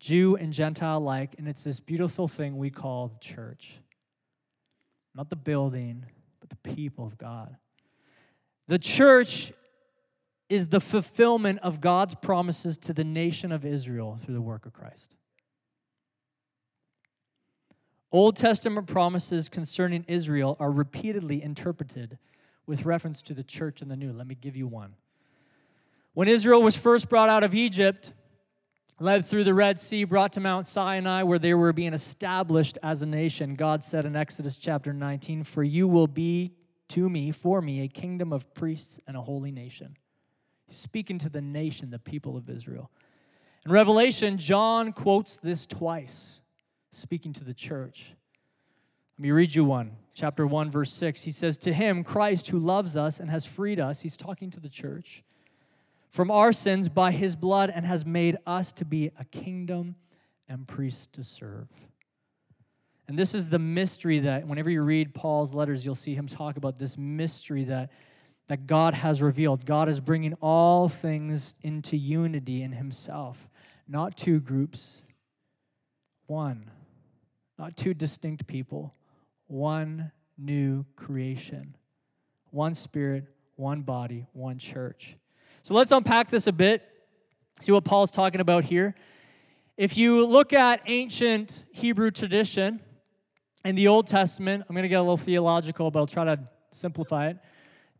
Jew 0.00 0.36
and 0.36 0.52
Gentile 0.52 0.98
alike, 0.98 1.36
and 1.38 1.48
it's 1.48 1.64
this 1.64 1.80
beautiful 1.80 2.28
thing 2.28 2.58
we 2.58 2.70
call 2.70 3.08
the 3.08 3.18
church. 3.18 3.78
Not 5.14 5.30
the 5.30 5.36
building, 5.36 6.04
but 6.48 6.62
the 6.62 6.74
people 6.74 7.06
of 7.06 7.18
God. 7.18 7.56
The 8.66 8.78
church 8.78 9.52
is 10.48 10.68
the 10.68 10.80
fulfillment 10.80 11.58
of 11.62 11.80
God's 11.80 12.14
promises 12.14 12.78
to 12.78 12.92
the 12.92 13.04
nation 13.04 13.52
of 13.52 13.64
Israel 13.64 14.16
through 14.16 14.34
the 14.34 14.40
work 14.40 14.66
of 14.66 14.72
Christ. 14.72 15.16
Old 18.10 18.36
Testament 18.36 18.86
promises 18.86 19.48
concerning 19.48 20.04
Israel 20.08 20.56
are 20.58 20.70
repeatedly 20.70 21.42
interpreted 21.42 22.18
with 22.66 22.86
reference 22.86 23.20
to 23.22 23.34
the 23.34 23.42
church 23.42 23.82
in 23.82 23.88
the 23.88 23.96
new. 23.96 24.12
Let 24.12 24.26
me 24.26 24.34
give 24.34 24.56
you 24.56 24.66
one. 24.66 24.94
When 26.14 26.28
Israel 26.28 26.62
was 26.62 26.74
first 26.74 27.08
brought 27.08 27.28
out 27.28 27.44
of 27.44 27.54
Egypt, 27.54 28.12
led 29.00 29.24
through 29.24 29.44
the 29.44 29.54
Red 29.54 29.78
Sea, 29.78 30.04
brought 30.04 30.32
to 30.32 30.40
Mount 30.40 30.66
Sinai, 30.66 31.22
where 31.22 31.38
they 31.38 31.54
were 31.54 31.72
being 31.72 31.94
established 31.94 32.78
as 32.82 33.02
a 33.02 33.06
nation. 33.06 33.54
God 33.54 33.82
said 33.82 34.06
in 34.06 34.16
Exodus 34.16 34.56
chapter 34.56 34.92
19, 34.92 35.44
For 35.44 35.62
you 35.62 35.86
will 35.86 36.08
be 36.08 36.52
to 36.88 37.08
me, 37.08 37.30
for 37.30 37.60
me, 37.60 37.82
a 37.82 37.88
kingdom 37.88 38.32
of 38.32 38.52
priests 38.54 38.98
and 39.06 39.16
a 39.16 39.22
holy 39.22 39.52
nation. 39.52 39.96
speaking 40.70 41.18
to 41.18 41.30
the 41.30 41.40
nation, 41.40 41.88
the 41.88 41.98
people 41.98 42.36
of 42.36 42.50
Israel. 42.50 42.90
In 43.64 43.72
Revelation, 43.72 44.36
John 44.36 44.92
quotes 44.92 45.38
this 45.38 45.66
twice, 45.66 46.40
speaking 46.92 47.32
to 47.34 47.44
the 47.44 47.54
church. 47.54 48.14
Let 49.16 49.22
me 49.22 49.30
read 49.30 49.54
you 49.54 49.64
one. 49.64 49.96
Chapter 50.12 50.46
1, 50.46 50.70
verse 50.70 50.92
6. 50.92 51.22
He 51.22 51.30
says, 51.30 51.56
To 51.58 51.72
him, 51.72 52.04
Christ, 52.04 52.48
who 52.48 52.58
loves 52.58 52.98
us 52.98 53.18
and 53.18 53.30
has 53.30 53.46
freed 53.46 53.80
us, 53.80 54.00
he's 54.00 54.16
talking 54.16 54.50
to 54.50 54.60
the 54.60 54.68
church 54.68 55.24
from 56.10 56.30
our 56.30 56.52
sins 56.52 56.88
by 56.88 57.12
his 57.12 57.36
blood 57.36 57.70
and 57.74 57.84
has 57.84 58.04
made 58.04 58.36
us 58.46 58.72
to 58.72 58.84
be 58.84 59.10
a 59.18 59.24
kingdom 59.24 59.96
and 60.48 60.66
priests 60.66 61.06
to 61.08 61.22
serve. 61.22 61.68
And 63.06 63.18
this 63.18 63.34
is 63.34 63.48
the 63.48 63.58
mystery 63.58 64.18
that 64.20 64.46
whenever 64.46 64.70
you 64.70 64.82
read 64.82 65.14
Paul's 65.14 65.54
letters, 65.54 65.84
you'll 65.84 65.94
see 65.94 66.14
him 66.14 66.26
talk 66.26 66.56
about 66.56 66.78
this 66.78 66.98
mystery 66.98 67.64
that, 67.64 67.90
that 68.48 68.66
God 68.66 68.92
has 68.92 69.22
revealed. 69.22 69.64
God 69.64 69.88
is 69.88 69.98
bringing 69.98 70.34
all 70.34 70.88
things 70.88 71.54
into 71.62 71.96
unity 71.96 72.62
in 72.62 72.72
himself, 72.72 73.48
not 73.86 74.16
two 74.16 74.40
groups, 74.40 75.02
one, 76.26 76.70
not 77.58 77.76
two 77.76 77.94
distinct 77.94 78.46
people, 78.46 78.94
one 79.46 80.12
new 80.36 80.84
creation, 80.94 81.74
one 82.50 82.74
spirit, 82.74 83.24
one 83.56 83.80
body, 83.80 84.26
one 84.32 84.58
church. 84.58 85.16
So 85.68 85.74
let's 85.74 85.92
unpack 85.92 86.30
this 86.30 86.46
a 86.46 86.52
bit, 86.52 86.82
see 87.60 87.72
what 87.72 87.84
Paul's 87.84 88.10
talking 88.10 88.40
about 88.40 88.64
here. 88.64 88.94
If 89.76 89.98
you 89.98 90.24
look 90.24 90.54
at 90.54 90.80
ancient 90.86 91.62
Hebrew 91.72 92.10
tradition 92.10 92.80
in 93.66 93.74
the 93.74 93.86
Old 93.88 94.06
Testament, 94.06 94.64
I'm 94.66 94.74
going 94.74 94.84
to 94.84 94.88
get 94.88 94.98
a 94.98 95.02
little 95.02 95.18
theological, 95.18 95.90
but 95.90 95.98
I'll 95.98 96.06
try 96.06 96.24
to 96.24 96.40
simplify 96.72 97.28
it. 97.28 97.36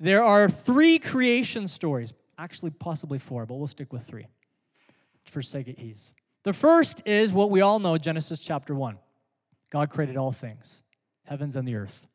There 0.01 0.25
are 0.25 0.49
three 0.49 0.99
creation 0.99 1.69
stories, 1.69 2.15
actually, 2.39 2.71
possibly 2.71 3.19
four, 3.19 3.45
but 3.45 3.57
we'll 3.57 3.67
stick 3.67 3.93
with 3.93 4.03
three 4.03 4.29
for 5.27 5.43
sake 5.43 5.69
of 5.69 5.79
ease. 5.79 6.15
The 6.45 6.55
first 6.55 7.03
is 7.05 7.35
what 7.35 7.51
we 7.51 7.61
all 7.61 7.81
know 7.81 7.99
Genesis 7.99 8.41
chapter 8.41 8.75
1. 8.75 8.97
God 9.69 9.91
created 9.91 10.17
all 10.17 10.33
things, 10.33 10.83
heavens 11.25 11.55
and 11.55 11.69
the 11.69 11.75
earth. 11.75 12.07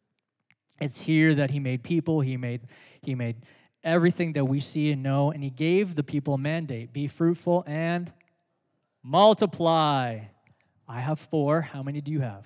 It's 0.81 1.01
here 1.01 1.35
that 1.35 1.51
he 1.51 1.59
made 1.59 1.83
people, 1.83 2.21
he 2.21 2.37
made 2.37 2.61
he 3.03 3.13
made 3.13 3.35
everything 3.83 4.33
that 4.33 4.45
we 4.45 4.59
see 4.59 4.91
and 4.91 5.03
know, 5.03 5.31
and 5.31 5.43
he 5.43 5.49
gave 5.49 5.95
the 5.95 6.03
people 6.03 6.35
a 6.35 6.37
mandate 6.37 6.93
be 6.93 7.07
fruitful 7.07 7.63
and 7.67 8.11
multiply. 9.03 10.19
I 10.87 10.99
have 10.99 11.19
four. 11.19 11.61
How 11.61 11.83
many 11.83 12.01
do 12.01 12.11
you 12.11 12.21
have? 12.21 12.45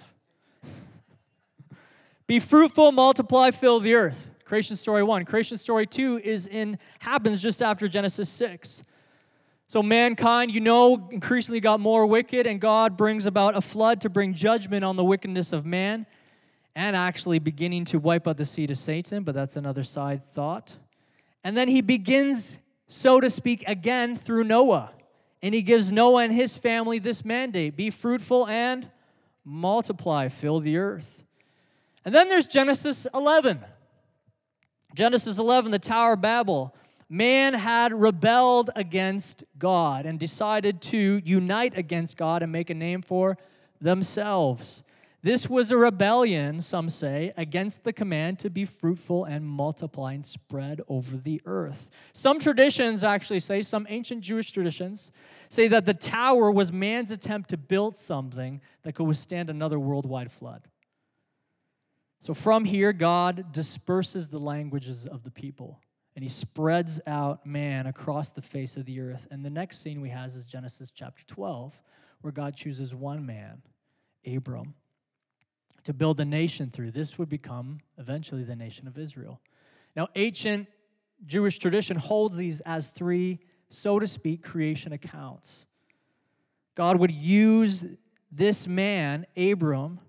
be 2.27 2.39
fruitful, 2.39 2.91
multiply, 2.91 3.51
fill 3.51 3.79
the 3.79 3.93
earth. 3.93 4.31
Creation 4.45 4.75
story 4.75 5.03
one. 5.03 5.25
Creation 5.25 5.57
story 5.57 5.85
two 5.85 6.19
is 6.23 6.47
in 6.47 6.79
happens 6.99 7.41
just 7.41 7.61
after 7.61 7.87
Genesis 7.87 8.29
6. 8.29 8.83
So 9.69 9.83
mankind, 9.83 10.53
you 10.53 10.61
know, 10.61 11.09
increasingly 11.11 11.59
got 11.59 11.81
more 11.81 12.05
wicked, 12.05 12.47
and 12.47 12.61
God 12.61 12.95
brings 12.95 13.25
about 13.25 13.57
a 13.57 13.61
flood 13.61 13.99
to 14.01 14.09
bring 14.09 14.33
judgment 14.33 14.85
on 14.85 14.95
the 14.95 15.03
wickedness 15.03 15.51
of 15.51 15.65
man 15.65 16.05
and 16.73 16.95
actually 16.95 17.39
beginning 17.39 17.83
to 17.85 17.99
wipe 17.99 18.25
out 18.27 18.37
the 18.37 18.45
seed 18.45 18.71
of 18.71 18.77
Satan, 18.77 19.23
but 19.23 19.35
that's 19.35 19.57
another 19.57 19.83
side 19.83 20.21
thought. 20.31 20.77
And 21.47 21.55
then 21.55 21.69
he 21.69 21.79
begins, 21.79 22.59
so 22.89 23.21
to 23.21 23.29
speak, 23.29 23.63
again 23.67 24.17
through 24.17 24.43
Noah. 24.43 24.91
And 25.41 25.55
he 25.55 25.61
gives 25.61 25.93
Noah 25.93 26.23
and 26.23 26.33
his 26.33 26.57
family 26.57 26.99
this 26.99 27.23
mandate 27.23 27.77
be 27.77 27.89
fruitful 27.89 28.45
and 28.47 28.89
multiply, 29.45 30.27
fill 30.27 30.59
the 30.59 30.75
earth. 30.75 31.23
And 32.03 32.13
then 32.13 32.27
there's 32.27 32.47
Genesis 32.47 33.07
11. 33.13 33.63
Genesis 34.93 35.37
11, 35.37 35.71
the 35.71 35.79
Tower 35.79 36.13
of 36.13 36.21
Babel. 36.21 36.75
Man 37.07 37.53
had 37.53 37.93
rebelled 37.93 38.69
against 38.75 39.45
God 39.57 40.05
and 40.05 40.19
decided 40.19 40.81
to 40.81 41.21
unite 41.23 41.77
against 41.77 42.17
God 42.17 42.43
and 42.43 42.51
make 42.51 42.69
a 42.69 42.73
name 42.73 43.01
for 43.01 43.37
themselves. 43.79 44.83
This 45.27 45.49
was 45.49 45.73
a 45.73 45.77
rebellion, 45.77 46.61
some 46.61 46.89
say, 46.89 47.33
against 47.35 47.83
the 47.83 47.91
command 47.91 48.39
to 48.39 48.49
be 48.49 48.63
fruitful 48.63 49.25
and 49.25 49.45
multiply 49.45 50.13
and 50.13 50.25
spread 50.25 50.79
over 50.87 51.17
the 51.17 51.41
earth. 51.43 51.89
Some 52.13 52.39
traditions 52.39 53.03
actually 53.03 53.41
say, 53.41 53.61
some 53.61 53.85
ancient 53.89 54.21
Jewish 54.21 54.53
traditions 54.53 55.11
say 55.49 55.67
that 55.67 55.85
the 55.85 55.93
tower 55.93 56.49
was 56.49 56.71
man's 56.71 57.11
attempt 57.11 57.49
to 57.49 57.57
build 57.57 57.97
something 57.97 58.61
that 58.83 58.95
could 58.95 59.03
withstand 59.03 59.49
another 59.49 59.77
worldwide 59.77 60.31
flood. 60.31 60.65
So 62.21 62.33
from 62.33 62.63
here, 62.63 62.93
God 62.93 63.51
disperses 63.51 64.29
the 64.29 64.39
languages 64.39 65.05
of 65.07 65.25
the 65.25 65.31
people 65.31 65.81
and 66.15 66.23
he 66.23 66.29
spreads 66.29 67.01
out 67.05 67.45
man 67.45 67.85
across 67.85 68.29
the 68.29 68.41
face 68.41 68.77
of 68.77 68.85
the 68.85 69.01
earth. 69.01 69.27
And 69.29 69.43
the 69.43 69.49
next 69.49 69.79
scene 69.79 69.99
we 69.99 70.07
have 70.07 70.29
is 70.29 70.45
Genesis 70.45 70.89
chapter 70.89 71.25
12, 71.25 71.81
where 72.21 72.31
God 72.31 72.55
chooses 72.55 72.95
one 72.95 73.25
man, 73.25 73.61
Abram 74.25 74.73
to 75.87 75.93
build 75.93 76.19
a 76.19 76.25
nation 76.25 76.69
through. 76.69 76.91
This 76.91 77.17
would 77.17 77.29
become 77.29 77.79
eventually 77.97 78.43
the 78.43 78.57
nation 78.57 78.89
of 78.89 78.97
Israel. 78.97 79.39
Now, 79.95 80.09
ancient 80.17 80.67
Jewish 81.25 81.59
tradition 81.59 81.95
holds 81.95 82.35
these 82.35 82.59
as 82.65 82.89
three, 82.89 83.39
so 83.69 83.97
to 83.97 84.05
speak, 84.05 84.43
creation 84.43 84.91
accounts. 84.91 85.65
God 86.75 86.99
would 86.99 87.13
use 87.13 87.85
this 88.29 88.67
man, 88.67 89.27
Abram, 89.37 90.01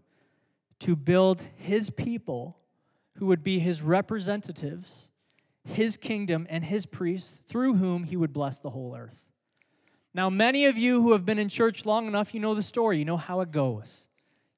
to 0.81 0.97
build 0.97 1.45
his 1.59 1.91
people 1.91 2.59
who 3.19 3.27
would 3.27 3.45
be 3.45 3.61
his 3.61 3.81
representatives, 3.81 5.11
his 5.63 5.97
kingdom, 5.97 6.49
and 6.51 6.65
his 6.65 6.87
priests, 6.87 7.41
through 7.47 7.75
whom 7.75 8.03
he 8.03 8.17
would 8.17 8.33
bless 8.33 8.59
the 8.59 8.71
whole 8.71 8.97
earth. 8.97 9.29
Now, 10.13 10.29
many 10.29 10.67
of 10.67 10.77
you 10.77 11.03
who 11.03 11.13
have 11.13 11.25
been 11.25 11.39
in 11.39 11.49
church 11.49 11.87
long 11.87 12.09
enough, 12.09 12.35
you 12.35 12.41
know 12.41 12.57
the 12.57 12.65
story, 12.65 12.99
you 12.99 13.05
know 13.05 13.17
how 13.17 13.43
it 13.43 13.53
goes. 13.53 14.08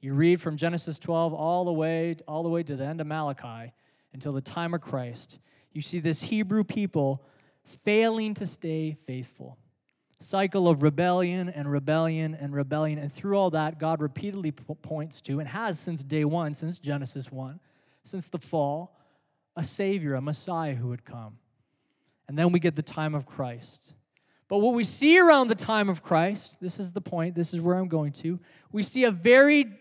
You 0.00 0.14
read 0.14 0.40
from 0.40 0.56
Genesis 0.56 0.98
12 0.98 1.34
all 1.34 1.64
the 1.64 1.72
way 1.72 2.16
all 2.26 2.42
the 2.42 2.48
way 2.48 2.62
to 2.62 2.74
the 2.74 2.84
end 2.84 3.00
of 3.00 3.06
Malachi 3.06 3.72
until 4.12 4.32
the 4.32 4.40
time 4.40 4.74
of 4.74 4.80
Christ. 4.80 5.38
You 5.72 5.82
see 5.82 6.00
this 6.00 6.22
Hebrew 6.22 6.64
people 6.64 7.22
failing 7.84 8.34
to 8.34 8.46
stay 8.46 8.96
faithful. 9.06 9.58
Cycle 10.18 10.68
of 10.68 10.82
rebellion 10.82 11.48
and 11.48 11.70
rebellion 11.70 12.34
and 12.34 12.54
rebellion. 12.54 12.98
And 12.98 13.12
through 13.12 13.36
all 13.36 13.50
that, 13.50 13.78
God 13.78 14.02
repeatedly 14.02 14.52
points 14.52 15.20
to, 15.22 15.38
and 15.38 15.48
has 15.48 15.78
since 15.78 16.02
day 16.02 16.24
one, 16.24 16.52
since 16.52 16.78
Genesis 16.78 17.30
1, 17.30 17.58
since 18.04 18.28
the 18.28 18.38
fall, 18.38 18.98
a 19.56 19.64
Savior, 19.64 20.14
a 20.14 20.20
Messiah 20.20 20.74
who 20.74 20.88
would 20.88 21.04
come. 21.04 21.38
And 22.28 22.38
then 22.38 22.52
we 22.52 22.60
get 22.60 22.76
the 22.76 22.82
time 22.82 23.14
of 23.14 23.26
Christ. 23.26 23.94
But 24.48 24.58
what 24.58 24.74
we 24.74 24.84
see 24.84 25.18
around 25.18 25.48
the 25.48 25.54
time 25.54 25.88
of 25.88 26.02
Christ, 26.02 26.58
this 26.60 26.78
is 26.78 26.90
the 26.90 27.00
point, 27.00 27.34
this 27.34 27.54
is 27.54 27.60
where 27.60 27.76
I'm 27.76 27.88
going 27.88 28.12
to, 28.14 28.40
we 28.72 28.82
see 28.82 29.04
a 29.04 29.10
very 29.10 29.79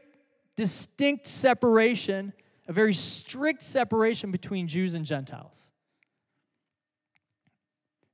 distinct 0.60 1.26
separation, 1.26 2.34
a 2.68 2.74
very 2.74 2.94
strict 2.94 3.64
separation 3.64 4.30
between 4.30 4.68
Jews 4.68 4.94
and 4.94 5.06
Gentiles. 5.06 5.70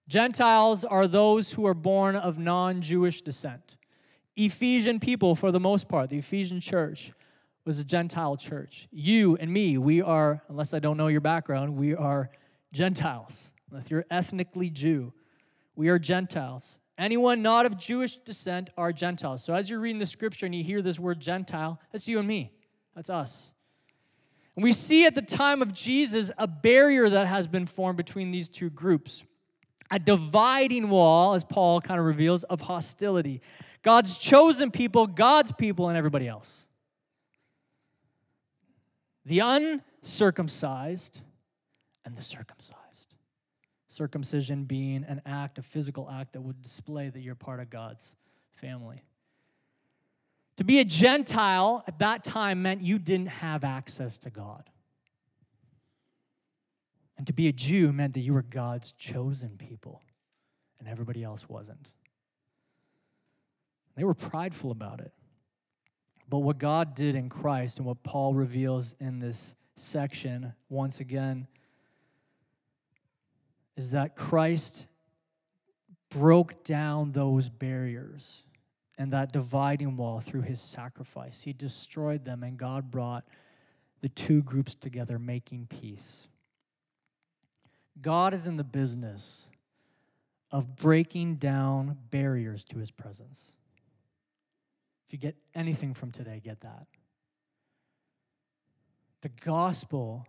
Gentiles 0.08 0.84
are 0.84 1.08
those 1.08 1.52
who 1.52 1.66
are 1.66 1.74
born 1.74 2.16
of 2.16 2.38
non 2.38 2.84
Jewish 2.84 3.24
descent. 3.24 3.78
Ephesian 4.36 5.00
people, 5.00 5.34
for 5.34 5.52
the 5.52 5.60
most 5.60 5.88
part, 5.88 6.12
the 6.12 6.20
Ephesian 6.20 6.60
church 6.62 7.14
was 7.66 7.80
a 7.80 7.84
Gentile 7.84 8.38
church. 8.38 8.88
You 8.92 9.38
and 9.38 9.52
me, 9.52 9.80
we 9.80 10.04
are, 10.04 10.44
unless 10.48 10.72
I 10.72 10.78
don't 10.78 10.98
know 10.98 11.08
your 11.08 11.22
background, 11.22 11.76
we 11.76 11.96
are 11.96 12.30
Gentiles. 12.72 13.50
Unless 13.72 13.90
you're 13.90 14.06
ethnically 14.12 14.70
Jew, 14.70 15.14
we 15.76 15.90
are 15.90 15.98
Gentiles. 15.98 16.80
Anyone 16.98 17.42
not 17.42 17.66
of 17.66 17.78
Jewish 17.78 18.18
descent 18.18 18.70
are 18.78 18.94
Gentiles. 18.94 19.44
So 19.44 19.54
as 19.54 19.70
you're 19.70 19.80
reading 19.80 20.00
the 20.00 20.06
scripture 20.06 20.46
and 20.46 20.56
you 20.56 20.64
hear 20.64 20.82
this 20.82 20.98
word 20.98 21.20
Gentile, 21.20 21.80
that's 21.92 22.08
you 22.08 22.20
and 22.20 22.28
me. 22.28 22.54
That's 22.96 23.10
us. 23.10 23.52
And 24.56 24.64
we 24.64 24.72
see 24.72 25.06
at 25.06 25.16
the 25.16 25.22
time 25.22 25.62
of 25.62 25.74
Jesus 25.74 26.32
a 26.38 26.48
barrier 26.48 27.10
that 27.10 27.28
has 27.28 27.48
been 27.48 27.66
formed 27.66 27.98
between 27.98 28.32
these 28.32 28.48
two 28.48 28.70
groups. 28.70 29.26
A 29.92 30.00
dividing 30.00 30.90
wall, 30.90 31.34
as 31.34 31.44
Paul 31.44 31.82
kind 31.82 32.00
of 32.00 32.06
reveals, 32.06 32.44
of 32.46 32.62
hostility. 32.62 33.42
God's 33.84 34.18
chosen 34.18 34.72
people, 34.72 35.06
God's 35.06 35.52
people, 35.52 35.90
and 35.90 35.98
everybody 35.98 36.28
else. 36.28 36.66
The 39.26 39.40
uncircumcised 39.40 41.20
and 42.06 42.16
the 42.16 42.22
circumcised 42.22 42.85
circumcision 43.96 44.66
being 44.66 45.04
an 45.06 45.22
act, 45.26 45.58
a 45.58 45.62
physical 45.62 46.10
act 46.10 46.34
that 46.34 46.42
would 46.42 46.62
display 46.62 47.10
that 47.10 47.22
you're 47.22 47.36
part 47.36 47.60
of 47.60 47.70
God's 47.70 48.16
family. 48.54 49.04
To 50.58 50.64
be 50.64 50.80
a 50.80 50.86
Gentile 50.86 51.84
at 51.88 52.00
that 52.00 52.24
time 52.24 52.62
meant 52.62 52.82
you 52.82 53.00
didn't 53.00 53.28
have 53.28 53.64
access 53.64 54.18
to 54.20 54.30
God. 54.30 54.70
And 57.18 57.26
to 57.28 57.34
be 57.34 57.48
a 57.48 57.54
Jew 57.54 57.94
meant 57.94 58.14
that 58.14 58.22
you 58.22 58.34
were 58.34 58.42
God's 58.42 58.92
chosen 58.94 59.58
people, 59.58 60.02
and 60.80 60.88
everybody 60.88 61.24
else 61.24 61.48
wasn't. 61.48 61.92
They 63.96 64.04
were 64.04 64.14
prideful 64.14 64.72
about 64.72 65.00
it. 65.00 65.14
But 66.28 66.40
what 66.40 66.58
God 66.58 66.96
did 66.96 67.16
in 67.16 67.30
Christ 67.30 67.78
and 67.78 67.86
what 67.86 68.04
Paul 68.04 68.34
reveals 68.34 68.96
in 69.00 69.20
this 69.20 69.56
section, 69.78 70.54
once 70.70 71.00
again, 71.00 71.48
is 73.78 73.92
that 73.92 74.16
Christ 74.16 74.86
broke 76.10 76.64
down 76.64 77.12
those 77.12 77.50
barriers 77.50 78.44
and 78.98 79.12
that 79.12 79.34
dividing 79.34 79.98
wall 79.98 80.20
through 80.20 80.44
his 80.44 80.62
sacrifice. 80.62 81.42
He 81.42 81.52
destroyed 81.52 82.24
them, 82.24 82.44
and 82.44 82.58
God 82.58 82.90
brought 82.90 83.26
the 84.02 84.10
two 84.10 84.42
groups 84.44 84.76
together, 84.76 85.20
making 85.20 85.68
peace. 85.68 86.28
God 88.02 88.34
is 88.34 88.48
in 88.48 88.58
the 88.58 88.64
business 88.64 89.48
of 90.52 90.76
breaking 90.76 91.36
down 91.36 91.98
barriers 92.12 92.64
to 92.66 92.78
his 92.78 92.92
presence. 92.92 93.54
If 95.06 95.14
you 95.14 95.20
get 95.20 95.36
anything 95.54 95.94
from 95.94 96.12
today, 96.12 96.42
get 96.44 96.62
that. 96.62 96.88
The 99.22 99.30
gospel 99.44 100.26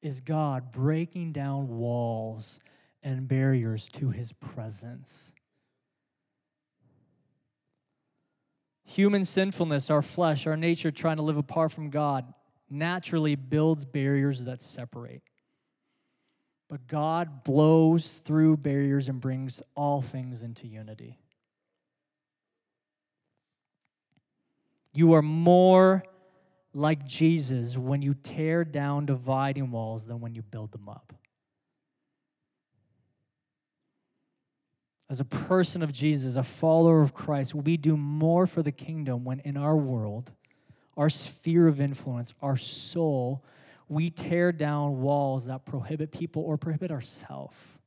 is 0.00 0.20
God 0.20 0.72
breaking 0.72 1.32
down 1.32 1.68
walls 1.68 2.58
and 3.02 3.26
barriers 3.26 3.88
to 3.90 4.10
his 4.10 4.32
presence. 4.32 5.32
Human 8.84 9.24
sinfulness, 9.24 9.90
our 9.90 10.02
flesh, 10.02 10.46
our 10.46 10.56
nature 10.56 10.90
trying 10.90 11.16
to 11.16 11.22
live 11.22 11.38
apart 11.38 11.72
from 11.72 11.90
God, 11.90 12.32
naturally 12.68 13.34
builds 13.36 13.84
barriers 13.84 14.44
that 14.44 14.62
separate. 14.62 15.22
But 16.68 16.86
God 16.86 17.44
blows 17.44 18.14
through 18.24 18.56
barriers 18.58 19.08
and 19.08 19.20
brings 19.20 19.62
all 19.74 20.00
things 20.00 20.42
into 20.42 20.66
unity. 20.66 21.18
You 24.94 25.12
are 25.14 25.22
more 25.22 26.02
like 26.74 27.06
Jesus 27.06 27.76
when 27.76 28.02
you 28.02 28.14
tear 28.14 28.64
down 28.64 29.06
dividing 29.06 29.70
walls 29.70 30.04
than 30.04 30.20
when 30.20 30.34
you 30.34 30.42
build 30.42 30.72
them 30.72 30.88
up. 30.88 31.12
As 35.12 35.20
a 35.20 35.26
person 35.26 35.82
of 35.82 35.92
Jesus, 35.92 36.36
a 36.36 36.42
follower 36.42 37.02
of 37.02 37.12
Christ, 37.12 37.54
we 37.54 37.76
do 37.76 37.98
more 37.98 38.46
for 38.46 38.62
the 38.62 38.72
kingdom 38.72 39.24
when 39.24 39.40
in 39.40 39.58
our 39.58 39.76
world, 39.76 40.30
our 40.96 41.10
sphere 41.10 41.68
of 41.68 41.82
influence, 41.82 42.32
our 42.40 42.56
soul, 42.56 43.44
we 43.90 44.08
tear 44.08 44.52
down 44.52 45.02
walls 45.02 45.44
that 45.44 45.66
prohibit 45.66 46.12
people 46.12 46.42
or 46.42 46.56
prohibit 46.56 46.90
ourselves 46.90 47.78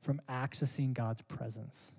from 0.00 0.22
accessing 0.26 0.94
God's 0.94 1.20
presence. 1.20 1.92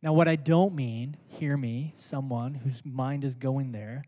Now, 0.00 0.12
what 0.12 0.28
I 0.28 0.36
don't 0.36 0.72
mean, 0.76 1.16
hear 1.26 1.56
me, 1.56 1.94
someone 1.96 2.54
whose 2.54 2.80
mind 2.84 3.24
is 3.24 3.34
going 3.34 3.72
there, 3.72 4.04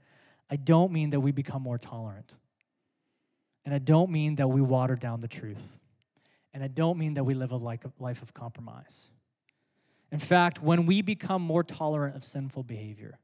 I 0.48 0.54
don't 0.54 0.92
mean 0.92 1.10
that 1.10 1.18
we 1.18 1.32
become 1.32 1.62
more 1.62 1.76
tolerant. 1.76 2.36
And 3.64 3.74
I 3.74 3.78
don't 3.78 4.12
mean 4.12 4.36
that 4.36 4.46
we 4.46 4.60
water 4.60 4.94
down 4.94 5.18
the 5.18 5.26
truth. 5.26 5.76
And 6.54 6.62
I 6.62 6.68
don't 6.68 6.98
mean 6.98 7.14
that 7.14 7.24
we 7.24 7.34
live 7.34 7.52
a 7.52 7.56
life 7.56 8.22
of 8.22 8.34
compromise. 8.34 9.08
In 10.10 10.18
fact, 10.18 10.62
when 10.62 10.84
we 10.84 11.00
become 11.00 11.40
more 11.40 11.64
tolerant 11.64 12.14
of 12.14 12.22
sinful 12.22 12.64
behavior, 12.64 13.18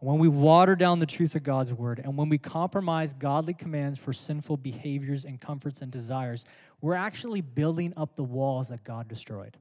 when 0.00 0.18
we 0.18 0.26
water 0.26 0.74
down 0.74 0.98
the 0.98 1.06
truth 1.06 1.36
of 1.36 1.44
God's 1.44 1.72
word, 1.72 2.00
and 2.00 2.16
when 2.16 2.28
we 2.28 2.38
compromise 2.38 3.14
godly 3.14 3.54
commands 3.54 3.98
for 3.98 4.12
sinful 4.12 4.56
behaviors 4.56 5.24
and 5.24 5.40
comforts 5.40 5.80
and 5.80 5.92
desires, 5.92 6.44
we're 6.80 6.94
actually 6.94 7.40
building 7.40 7.92
up 7.96 8.16
the 8.16 8.24
walls 8.24 8.68
that 8.70 8.82
God 8.82 9.06
destroyed. 9.06 9.56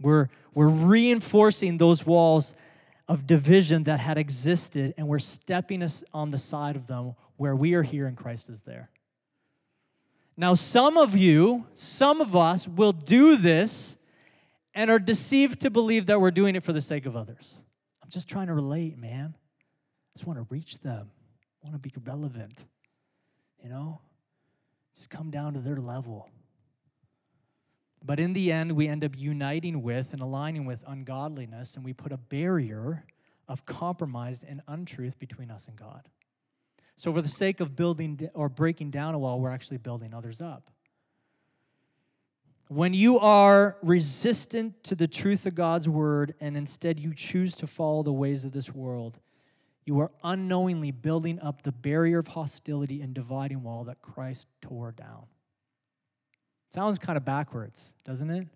We're, 0.00 0.28
we're 0.52 0.68
reinforcing 0.68 1.78
those 1.78 2.04
walls 2.04 2.54
of 3.08 3.26
division 3.26 3.84
that 3.84 4.00
had 4.00 4.18
existed, 4.18 4.92
and 4.98 5.08
we're 5.08 5.18
stepping 5.18 5.82
us 5.82 6.04
on 6.12 6.30
the 6.30 6.38
side 6.38 6.76
of 6.76 6.88
them 6.88 7.14
where 7.36 7.56
we 7.56 7.72
are 7.74 7.82
here 7.82 8.06
and 8.06 8.16
Christ 8.16 8.50
is 8.50 8.60
there. 8.62 8.90
Now, 10.40 10.54
some 10.54 10.96
of 10.96 11.16
you, 11.16 11.66
some 11.74 12.20
of 12.20 12.36
us 12.36 12.68
will 12.68 12.92
do 12.92 13.36
this 13.36 13.96
and 14.72 14.88
are 14.88 15.00
deceived 15.00 15.60
to 15.62 15.68
believe 15.68 16.06
that 16.06 16.20
we're 16.20 16.30
doing 16.30 16.54
it 16.54 16.62
for 16.62 16.72
the 16.72 16.80
sake 16.80 17.06
of 17.06 17.16
others. 17.16 17.60
I'm 18.00 18.08
just 18.08 18.28
trying 18.28 18.46
to 18.46 18.54
relate, 18.54 18.96
man. 18.96 19.34
I 19.34 20.14
just 20.14 20.28
want 20.28 20.38
to 20.38 20.46
reach 20.48 20.78
them, 20.78 21.10
I 21.60 21.68
want 21.68 21.82
to 21.82 21.88
be 21.88 21.92
relevant, 22.08 22.64
you 23.60 23.68
know? 23.68 24.00
Just 24.94 25.10
come 25.10 25.32
down 25.32 25.54
to 25.54 25.60
their 25.60 25.78
level. 25.78 26.30
But 28.04 28.20
in 28.20 28.32
the 28.32 28.52
end, 28.52 28.70
we 28.70 28.86
end 28.86 29.02
up 29.02 29.18
uniting 29.18 29.82
with 29.82 30.12
and 30.12 30.22
aligning 30.22 30.66
with 30.66 30.84
ungodliness, 30.86 31.74
and 31.74 31.84
we 31.84 31.92
put 31.92 32.12
a 32.12 32.16
barrier 32.16 33.04
of 33.48 33.66
compromise 33.66 34.44
and 34.48 34.60
untruth 34.68 35.18
between 35.18 35.50
us 35.50 35.66
and 35.66 35.76
God. 35.76 36.08
So, 36.98 37.12
for 37.12 37.22
the 37.22 37.28
sake 37.28 37.60
of 37.60 37.76
building 37.76 38.28
or 38.34 38.48
breaking 38.48 38.90
down 38.90 39.14
a 39.14 39.18
wall, 39.20 39.38
we're 39.38 39.52
actually 39.52 39.76
building 39.78 40.12
others 40.12 40.40
up. 40.40 40.68
When 42.66 42.92
you 42.92 43.20
are 43.20 43.78
resistant 43.82 44.82
to 44.84 44.96
the 44.96 45.06
truth 45.06 45.46
of 45.46 45.54
God's 45.54 45.88
word 45.88 46.34
and 46.40 46.56
instead 46.56 46.98
you 46.98 47.14
choose 47.14 47.54
to 47.56 47.68
follow 47.68 48.02
the 48.02 48.12
ways 48.12 48.44
of 48.44 48.50
this 48.50 48.74
world, 48.74 49.20
you 49.84 50.00
are 50.00 50.10
unknowingly 50.24 50.90
building 50.90 51.38
up 51.40 51.62
the 51.62 51.70
barrier 51.70 52.18
of 52.18 52.26
hostility 52.26 53.00
and 53.00 53.14
dividing 53.14 53.62
wall 53.62 53.84
that 53.84 54.02
Christ 54.02 54.48
tore 54.60 54.90
down. 54.90 55.26
Sounds 56.74 56.98
kind 56.98 57.16
of 57.16 57.24
backwards, 57.24 57.94
doesn't 58.04 58.28
it? 58.28 58.48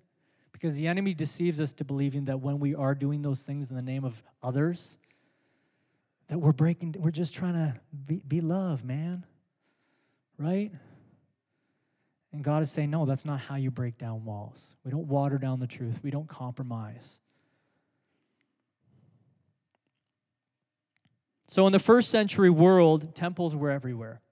Because 0.50 0.74
the 0.74 0.88
enemy 0.88 1.14
deceives 1.14 1.60
us 1.60 1.72
to 1.74 1.84
believing 1.84 2.24
that 2.24 2.40
when 2.40 2.58
we 2.58 2.74
are 2.74 2.96
doing 2.96 3.22
those 3.22 3.42
things 3.42 3.70
in 3.70 3.76
the 3.76 3.82
name 3.82 4.04
of 4.04 4.20
others, 4.42 4.98
that 6.32 6.38
we're 6.38 6.50
breaking, 6.50 6.94
we're 6.98 7.10
just 7.10 7.34
trying 7.34 7.52
to 7.52 7.74
be, 8.06 8.22
be 8.26 8.40
love, 8.40 8.86
man. 8.86 9.26
Right? 10.38 10.72
And 12.32 12.42
God 12.42 12.62
is 12.62 12.70
saying, 12.70 12.88
no, 12.88 13.04
that's 13.04 13.26
not 13.26 13.38
how 13.38 13.56
you 13.56 13.70
break 13.70 13.98
down 13.98 14.24
walls. 14.24 14.74
We 14.82 14.90
don't 14.90 15.08
water 15.08 15.36
down 15.36 15.60
the 15.60 15.66
truth, 15.66 16.00
we 16.02 16.10
don't 16.10 16.26
compromise. 16.26 17.18
So, 21.48 21.66
in 21.66 21.72
the 21.74 21.78
first 21.78 22.08
century 22.08 22.48
world, 22.48 23.14
temples 23.14 23.54
were 23.54 23.70
everywhere. 23.70 24.22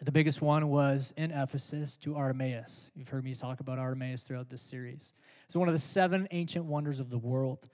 The 0.00 0.12
biggest 0.12 0.40
one 0.42 0.68
was 0.68 1.12
in 1.16 1.32
Ephesus 1.32 1.96
to 1.98 2.14
Artemis. 2.14 2.92
You've 2.94 3.08
heard 3.08 3.24
me 3.24 3.34
talk 3.34 3.58
about 3.58 3.80
Artemis 3.80 4.22
throughout 4.22 4.48
this 4.48 4.62
series. 4.62 5.12
It's 5.46 5.56
one 5.56 5.66
of 5.66 5.74
the 5.74 5.80
seven 5.80 6.28
ancient 6.30 6.66
wonders 6.66 7.00
of 7.00 7.10
the 7.10 7.18
world. 7.18 7.66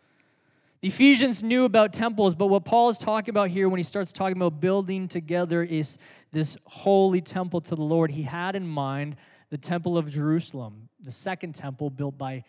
The 0.81 0.89
Ephesians 0.89 1.43
knew 1.43 1.65
about 1.65 1.93
temples, 1.93 2.35
but 2.35 2.47
what 2.47 2.65
Paul 2.65 2.89
is 2.89 2.97
talking 2.97 3.31
about 3.31 3.51
here 3.51 3.69
when 3.69 3.77
he 3.77 3.85
starts 3.85 4.13
talking 4.13 4.37
about 4.37 4.61
building 4.61 5.09
together 5.09 5.63
is 5.63 5.99
this 6.33 6.57
holy 6.65 7.21
temple 7.21 7.61
to 7.61 7.75
the 7.75 7.83
Lord. 7.83 8.11
He 8.11 8.23
had 8.23 8.57
in 8.57 8.67
mind 8.67 9.17
the 9.51 9.59
temple 9.59 9.99
of 9.99 10.09
Jerusalem, 10.11 10.89
the 11.03 11.13
second 11.13 11.55
temple 11.55 11.91
built 11.91 12.17
by 12.17 12.45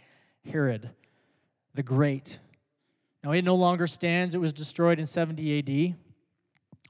Herod 0.50 0.92
the 1.74 1.84
Great. 1.84 2.40
Now, 3.24 3.32
it 3.32 3.44
no 3.44 3.56
longer 3.56 3.86
stands, 3.86 4.34
it 4.34 4.40
was 4.40 4.54
destroyed 4.54 5.00
in 5.00 5.06
70 5.06 5.60
AD. 5.92 5.96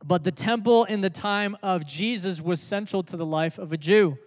But 0.04 0.23
the 0.23 0.32
temple 0.32 0.86
in 0.86 1.01
the 1.01 1.10
time 1.10 1.58
of 1.62 1.86
Jesus 1.86 2.39
was 2.41 2.62
central 2.62 3.04
to 3.04 3.17
the 3.17 3.25
life 3.25 3.58
of 3.58 3.73
a 3.73 3.77
Jew. 3.77 4.17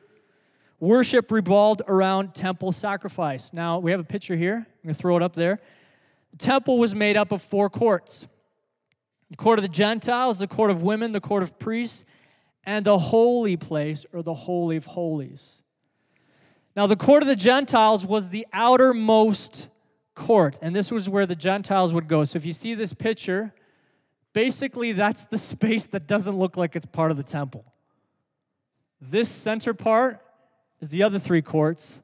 Worship 0.80 1.30
revolved 1.30 1.82
around 1.88 2.34
temple 2.34 2.72
sacrifice. 2.72 3.52
Now, 3.52 3.78
we 3.78 3.90
have 3.90 4.00
a 4.00 4.04
picture 4.04 4.36
here. 4.36 4.56
I'm 4.56 4.82
going 4.82 4.94
to 4.94 5.00
throw 5.00 5.16
it 5.16 5.22
up 5.22 5.34
there. 5.34 5.60
The 6.34 6.38
temple 6.38 6.78
was 6.78 6.96
made 6.96 7.16
up 7.16 7.30
of 7.30 7.42
four 7.42 7.70
courts 7.70 8.26
the 9.30 9.36
court 9.36 9.58
of 9.58 9.62
the 9.62 9.68
Gentiles, 9.68 10.38
the 10.38 10.46
court 10.46 10.70
of 10.70 10.82
women, 10.82 11.10
the 11.10 11.20
court 11.20 11.42
of 11.42 11.58
priests, 11.58 12.04
and 12.64 12.84
the 12.84 12.98
holy 12.98 13.56
place, 13.56 14.06
or 14.12 14.22
the 14.22 14.34
Holy 14.34 14.76
of 14.76 14.86
Holies. 14.86 15.62
Now, 16.76 16.86
the 16.86 16.94
court 16.94 17.22
of 17.22 17.28
the 17.28 17.34
Gentiles 17.34 18.06
was 18.06 18.28
the 18.28 18.46
outermost 18.52 19.68
court, 20.14 20.58
and 20.62 20.74
this 20.74 20.92
was 20.92 21.08
where 21.08 21.26
the 21.26 21.34
Gentiles 21.34 21.92
would 21.94 22.06
go. 22.06 22.22
So, 22.24 22.36
if 22.36 22.46
you 22.46 22.52
see 22.52 22.74
this 22.74 22.92
picture, 22.92 23.54
basically 24.32 24.92
that's 24.92 25.24
the 25.24 25.38
space 25.38 25.86
that 25.86 26.06
doesn't 26.06 26.36
look 26.36 26.56
like 26.56 26.76
it's 26.76 26.86
part 26.86 27.10
of 27.10 27.16
the 27.16 27.22
temple. 27.24 27.64
This 29.00 29.28
center 29.28 29.74
part 29.74 30.20
is 30.80 30.90
the 30.90 31.02
other 31.02 31.18
three 31.18 31.42
courts, 31.42 32.00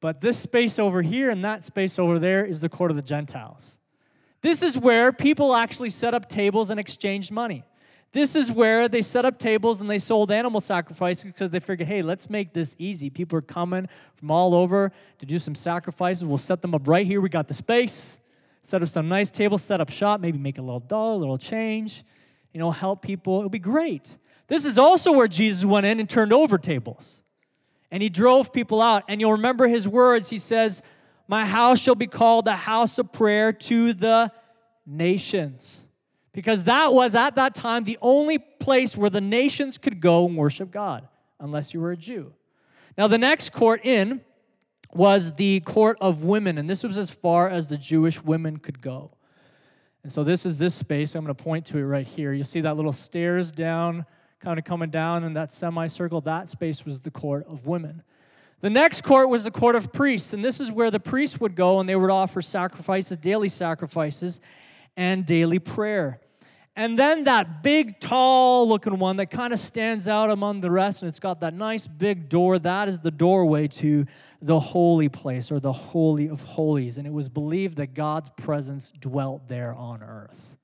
but 0.00 0.20
this 0.20 0.38
space 0.38 0.78
over 0.78 1.02
here 1.02 1.30
and 1.30 1.44
that 1.44 1.64
space 1.64 1.98
over 1.98 2.18
there 2.18 2.44
is 2.44 2.60
the 2.60 2.68
court 2.68 2.90
of 2.90 2.96
the 2.96 3.02
Gentiles. 3.02 3.78
This 4.42 4.62
is 4.62 4.78
where 4.78 5.12
people 5.12 5.54
actually 5.54 5.90
set 5.90 6.14
up 6.14 6.28
tables 6.28 6.70
and 6.70 6.78
exchanged 6.78 7.32
money. 7.32 7.64
This 8.12 8.36
is 8.36 8.50
where 8.50 8.88
they 8.88 9.02
set 9.02 9.24
up 9.24 9.38
tables 9.38 9.80
and 9.80 9.90
they 9.90 9.98
sold 9.98 10.30
animal 10.30 10.60
sacrifices 10.60 11.24
because 11.24 11.50
they 11.50 11.60
figured, 11.60 11.88
hey, 11.88 12.02
let's 12.02 12.30
make 12.30 12.52
this 12.52 12.74
easy. 12.78 13.10
People 13.10 13.38
are 13.38 13.42
coming 13.42 13.88
from 14.14 14.30
all 14.30 14.54
over 14.54 14.92
to 15.18 15.26
do 15.26 15.38
some 15.38 15.54
sacrifices. 15.54 16.24
We'll 16.24 16.38
set 16.38 16.62
them 16.62 16.74
up 16.74 16.86
right 16.86 17.06
here. 17.06 17.20
We 17.20 17.28
got 17.28 17.48
the 17.48 17.54
space. 17.54 18.16
Set 18.62 18.82
up 18.82 18.88
some 18.88 19.08
nice 19.08 19.30
tables, 19.30 19.62
set 19.62 19.80
up 19.80 19.90
shop, 19.90 20.20
maybe 20.20 20.38
make 20.38 20.58
a 20.58 20.62
little 20.62 20.80
dollar, 20.80 21.14
a 21.14 21.16
little 21.16 21.38
change, 21.38 22.04
you 22.52 22.58
know, 22.58 22.72
help 22.72 23.00
people. 23.00 23.38
It'll 23.38 23.48
be 23.48 23.60
great. 23.60 24.16
This 24.48 24.64
is 24.64 24.76
also 24.76 25.12
where 25.12 25.28
Jesus 25.28 25.64
went 25.64 25.86
in 25.86 26.00
and 26.00 26.08
turned 26.08 26.32
over 26.32 26.58
tables 26.58 27.22
and 27.90 28.02
he 28.02 28.08
drove 28.08 28.52
people 28.52 28.80
out. 28.80 29.04
And 29.08 29.20
you'll 29.20 29.32
remember 29.32 29.68
his 29.68 29.86
words. 29.86 30.28
He 30.28 30.38
says, 30.38 30.82
My 31.28 31.44
house 31.44 31.80
shall 31.80 31.94
be 31.94 32.06
called 32.06 32.46
a 32.48 32.56
house 32.56 32.98
of 32.98 33.12
prayer 33.12 33.52
to 33.52 33.92
the 33.92 34.32
nations. 34.86 35.82
Because 36.32 36.64
that 36.64 36.92
was 36.92 37.14
at 37.14 37.36
that 37.36 37.54
time 37.54 37.84
the 37.84 37.98
only 38.02 38.38
place 38.38 38.96
where 38.96 39.10
the 39.10 39.20
nations 39.20 39.78
could 39.78 40.00
go 40.00 40.26
and 40.26 40.36
worship 40.36 40.70
God, 40.70 41.08
unless 41.40 41.72
you 41.72 41.80
were 41.80 41.92
a 41.92 41.96
Jew. 41.96 42.32
Now, 42.98 43.08
the 43.08 43.18
next 43.18 43.52
court 43.52 43.84
in 43.84 44.20
was 44.92 45.34
the 45.34 45.60
court 45.60 45.98
of 46.00 46.24
women, 46.24 46.58
and 46.58 46.68
this 46.68 46.82
was 46.82 46.98
as 46.98 47.10
far 47.10 47.48
as 47.48 47.68
the 47.68 47.76
Jewish 47.76 48.22
women 48.22 48.58
could 48.58 48.80
go. 48.80 49.12
And 50.02 50.12
so, 50.12 50.24
this 50.24 50.46
is 50.46 50.58
this 50.58 50.74
space. 50.74 51.14
I'm 51.14 51.24
going 51.24 51.34
to 51.34 51.42
point 51.42 51.66
to 51.66 51.78
it 51.78 51.82
right 51.82 52.06
here. 52.06 52.32
You 52.32 52.44
see 52.44 52.60
that 52.60 52.76
little 52.76 52.92
stairs 52.92 53.50
down 53.50 54.04
kind 54.40 54.58
of 54.58 54.64
coming 54.64 54.90
down 54.90 55.24
in 55.24 55.34
that 55.34 55.52
semicircle, 55.52 56.20
that 56.22 56.48
space 56.48 56.84
was 56.84 57.00
the 57.00 57.10
court 57.10 57.46
of 57.48 57.66
women. 57.66 58.02
The 58.60 58.70
next 58.70 59.02
court 59.02 59.28
was 59.28 59.44
the 59.44 59.50
court 59.50 59.76
of 59.76 59.92
priests, 59.92 60.32
and 60.32 60.44
this 60.44 60.60
is 60.60 60.72
where 60.72 60.90
the 60.90 61.00
priests 61.00 61.40
would 61.40 61.54
go 61.54 61.80
and 61.80 61.88
they 61.88 61.96
would 61.96 62.10
offer 62.10 62.40
sacrifices, 62.40 63.16
daily 63.18 63.48
sacrifices, 63.48 64.40
and 64.96 65.26
daily 65.26 65.58
prayer. 65.58 66.20
And 66.74 66.98
then 66.98 67.24
that 67.24 67.62
big, 67.62 68.00
tall 68.00 68.68
looking 68.68 68.98
one 68.98 69.16
that 69.16 69.30
kind 69.30 69.54
of 69.54 69.58
stands 69.58 70.06
out 70.06 70.30
among 70.30 70.60
the 70.60 70.70
rest, 70.70 71.02
and 71.02 71.08
it's 71.08 71.20
got 71.20 71.40
that 71.40 71.54
nice 71.54 71.86
big 71.86 72.28
door. 72.28 72.58
That 72.58 72.88
is 72.88 72.98
the 72.98 73.10
doorway 73.10 73.68
to 73.68 74.06
the 74.42 74.60
holy 74.60 75.08
place 75.08 75.50
or 75.50 75.58
the 75.58 75.72
Holy 75.72 76.28
of 76.28 76.42
Holies. 76.42 76.98
And 76.98 77.06
it 77.06 77.12
was 77.12 77.30
believed 77.30 77.78
that 77.78 77.94
God's 77.94 78.30
presence 78.36 78.92
dwelt 79.00 79.48
there 79.48 79.74
on 79.74 80.02
earth. 80.02 80.55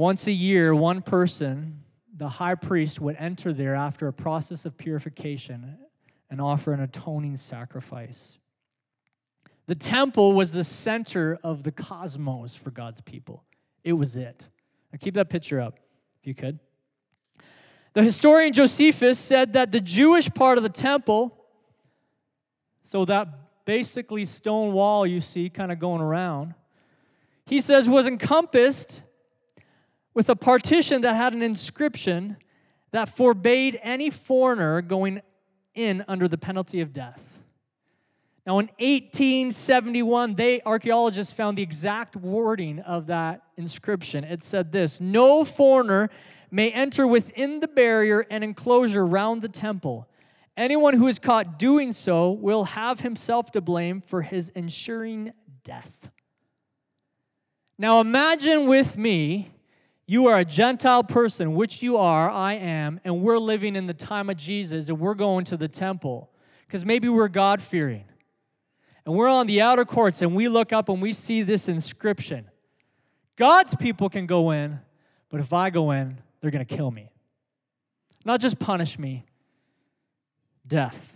Once 0.00 0.26
a 0.26 0.32
year, 0.32 0.74
one 0.74 1.02
person, 1.02 1.78
the 2.16 2.26
high 2.26 2.54
priest, 2.54 3.02
would 3.02 3.14
enter 3.18 3.52
there 3.52 3.74
after 3.74 4.08
a 4.08 4.12
process 4.14 4.64
of 4.64 4.74
purification 4.78 5.76
and 6.30 6.40
offer 6.40 6.72
an 6.72 6.80
atoning 6.80 7.36
sacrifice. 7.36 8.38
The 9.66 9.74
temple 9.74 10.32
was 10.32 10.52
the 10.52 10.64
center 10.64 11.38
of 11.44 11.64
the 11.64 11.70
cosmos 11.70 12.56
for 12.56 12.70
God's 12.70 13.02
people. 13.02 13.44
It 13.84 13.92
was 13.92 14.16
it. 14.16 14.48
Now 14.90 14.96
keep 14.98 15.12
that 15.16 15.28
picture 15.28 15.60
up, 15.60 15.78
if 16.22 16.26
you 16.26 16.34
could. 16.34 16.58
The 17.92 18.02
historian 18.02 18.54
Josephus 18.54 19.18
said 19.18 19.52
that 19.52 19.70
the 19.70 19.82
Jewish 19.82 20.30
part 20.30 20.56
of 20.56 20.64
the 20.64 20.70
temple, 20.70 21.36
so 22.80 23.04
that 23.04 23.28
basically 23.66 24.24
stone 24.24 24.72
wall 24.72 25.06
you 25.06 25.20
see 25.20 25.50
kind 25.50 25.70
of 25.70 25.78
going 25.78 26.00
around, 26.00 26.54
he 27.44 27.60
says 27.60 27.86
was 27.86 28.06
encompassed 28.06 29.02
with 30.14 30.28
a 30.28 30.36
partition 30.36 31.02
that 31.02 31.16
had 31.16 31.32
an 31.32 31.42
inscription 31.42 32.36
that 32.92 33.08
forbade 33.08 33.78
any 33.82 34.10
foreigner 34.10 34.82
going 34.82 35.22
in 35.74 36.04
under 36.08 36.26
the 36.26 36.38
penalty 36.38 36.80
of 36.80 36.92
death. 36.92 37.40
Now, 38.46 38.58
in 38.58 38.66
1871, 38.78 40.34
they 40.34 40.60
archaeologists 40.62 41.32
found 41.32 41.58
the 41.58 41.62
exact 41.62 42.16
wording 42.16 42.80
of 42.80 43.06
that 43.06 43.42
inscription. 43.56 44.24
It 44.24 44.42
said 44.42 44.72
this 44.72 45.00
No 45.00 45.44
foreigner 45.44 46.10
may 46.50 46.70
enter 46.72 47.06
within 47.06 47.60
the 47.60 47.68
barrier 47.68 48.26
and 48.30 48.42
enclosure 48.42 49.06
round 49.06 49.42
the 49.42 49.48
temple. 49.48 50.08
Anyone 50.56 50.94
who 50.94 51.06
is 51.06 51.18
caught 51.18 51.58
doing 51.58 51.92
so 51.92 52.32
will 52.32 52.64
have 52.64 53.00
himself 53.00 53.52
to 53.52 53.60
blame 53.60 54.02
for 54.04 54.22
his 54.22 54.48
ensuring 54.50 55.32
death. 55.62 56.10
Now, 57.78 58.00
imagine 58.00 58.66
with 58.66 58.98
me 58.98 59.52
you 60.10 60.26
are 60.26 60.40
a 60.40 60.44
Gentile 60.44 61.04
person, 61.04 61.54
which 61.54 61.84
you 61.84 61.96
are, 61.96 62.28
I 62.28 62.54
am, 62.54 63.00
and 63.04 63.22
we're 63.22 63.38
living 63.38 63.76
in 63.76 63.86
the 63.86 63.94
time 63.94 64.28
of 64.28 64.36
Jesus 64.36 64.88
and 64.88 64.98
we're 64.98 65.14
going 65.14 65.44
to 65.44 65.56
the 65.56 65.68
temple 65.68 66.32
because 66.66 66.84
maybe 66.84 67.08
we're 67.08 67.28
God 67.28 67.62
fearing. 67.62 68.06
And 69.06 69.14
we're 69.14 69.28
on 69.28 69.46
the 69.46 69.60
outer 69.60 69.84
courts 69.84 70.20
and 70.20 70.34
we 70.34 70.48
look 70.48 70.72
up 70.72 70.88
and 70.88 71.00
we 71.00 71.12
see 71.12 71.42
this 71.42 71.68
inscription 71.68 72.50
God's 73.36 73.76
people 73.76 74.08
can 74.08 74.26
go 74.26 74.50
in, 74.50 74.80
but 75.28 75.38
if 75.38 75.52
I 75.52 75.70
go 75.70 75.92
in, 75.92 76.18
they're 76.40 76.50
going 76.50 76.66
to 76.66 76.76
kill 76.76 76.90
me. 76.90 77.12
Not 78.24 78.40
just 78.40 78.58
punish 78.58 78.98
me, 78.98 79.24
death. 80.66 81.14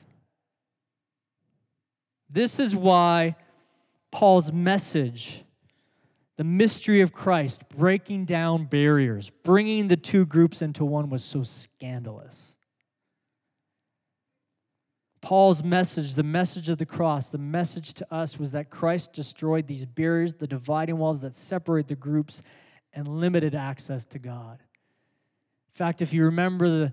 This 2.31 2.61
is 2.61 2.77
why 2.77 3.35
Paul's 4.13 4.53
message, 4.53 5.44
the 6.37 6.45
mystery 6.45 7.01
of 7.01 7.13
Christ, 7.13 7.69
breaking 7.69 8.25
down 8.25 8.65
barriers, 8.65 9.31
bringing 9.45 9.89
the 9.89 9.97
two 9.97 10.27
groups 10.27 10.63
into 10.63 10.85
one, 10.85 11.09
was 11.09 11.23
so 11.23 11.43
scandalous. 11.43 12.57
Paul's 15.21 15.63
message, 15.63 16.15
the 16.15 16.23
message 16.23 16.69
of 16.69 16.77
the 16.77 16.85
cross, 16.85 17.31
the 17.31 17.39
message 17.39 17.95
to 17.95 18.15
us 18.15 18.39
was 18.39 18.53
that 18.53 18.69
Christ 18.69 19.13
destroyed 19.13 19.67
these 19.67 19.87
barriers, 19.87 20.35
the 20.35 20.47
dividing 20.47 20.99
walls 20.99 21.23
that 21.23 21.35
separate 21.35 21.89
the 21.89 21.95
groups, 21.95 22.43
and 22.93 23.09
limited 23.09 23.55
access 23.55 24.05
to 24.07 24.19
God. 24.19 24.59
In 24.61 25.75
fact, 25.75 26.03
if 26.03 26.13
you 26.13 26.25
remember 26.25 26.69
the, 26.69 26.93